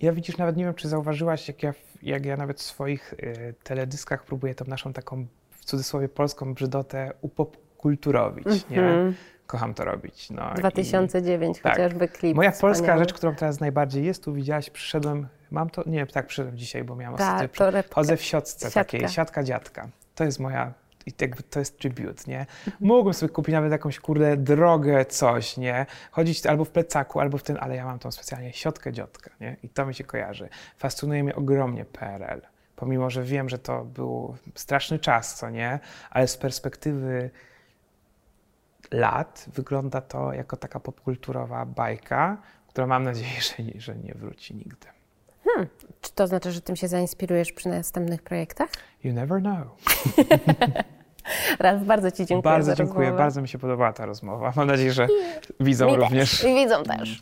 [0.00, 3.54] Ja widzisz, nawet nie wiem, czy zauważyłaś, jak ja, jak ja nawet w swoich y,
[3.62, 8.70] teledyskach próbuję tą naszą taką, w cudzysłowie, polską brzydotę upopkulturowić, mm -hmm.
[8.70, 8.82] nie?
[8.82, 9.14] Mhm.
[9.46, 10.30] Kocham to robić.
[10.30, 11.72] No, 2009 i, tak.
[11.72, 12.18] chociażby tak.
[12.18, 12.36] klip.
[12.36, 12.74] Moja wspaniały.
[12.74, 16.84] polska rzecz, którą teraz najbardziej jest, tu widziałaś, przyszedłem, mam to, nie, tak przyszedłem dzisiaj,
[16.84, 19.88] bo miałam Ta, ostatnio, chodzę w siatce takiej, siatka dziadka.
[20.14, 22.46] To jest moja i jakby to jest tribut, nie?
[22.80, 25.86] Mógłbym sobie kupić nawet jakąś, kurde, drogę coś, nie?
[26.10, 29.56] Chodzić albo w plecaku, albo w tym, ale ja mam tą specjalnie siatkę dziadka, nie?
[29.62, 30.48] I to mi się kojarzy.
[30.78, 32.40] Fascynuje mnie ogromnie PRL.
[32.76, 35.78] Pomimo, że wiem, że to był straszny czas, co nie?
[36.10, 37.30] Ale z perspektywy
[38.90, 42.36] lat wygląda to jako taka popkulturowa bajka,
[42.68, 44.86] która mam nadzieję, że nie, że nie wróci nigdy.
[45.44, 45.68] Hmm.
[46.06, 48.68] Czy to znaczy, że tym się zainspirujesz przy następnych projektach?
[49.04, 49.66] You never know.
[51.58, 52.42] Raz bardzo Ci dziękuję.
[52.42, 53.22] Bardzo dziękuję, rozmowę.
[53.22, 54.52] bardzo mi się podobała ta rozmowa.
[54.56, 55.06] Mam nadzieję, że
[55.60, 56.44] widzą również.
[56.44, 57.20] I widzą też.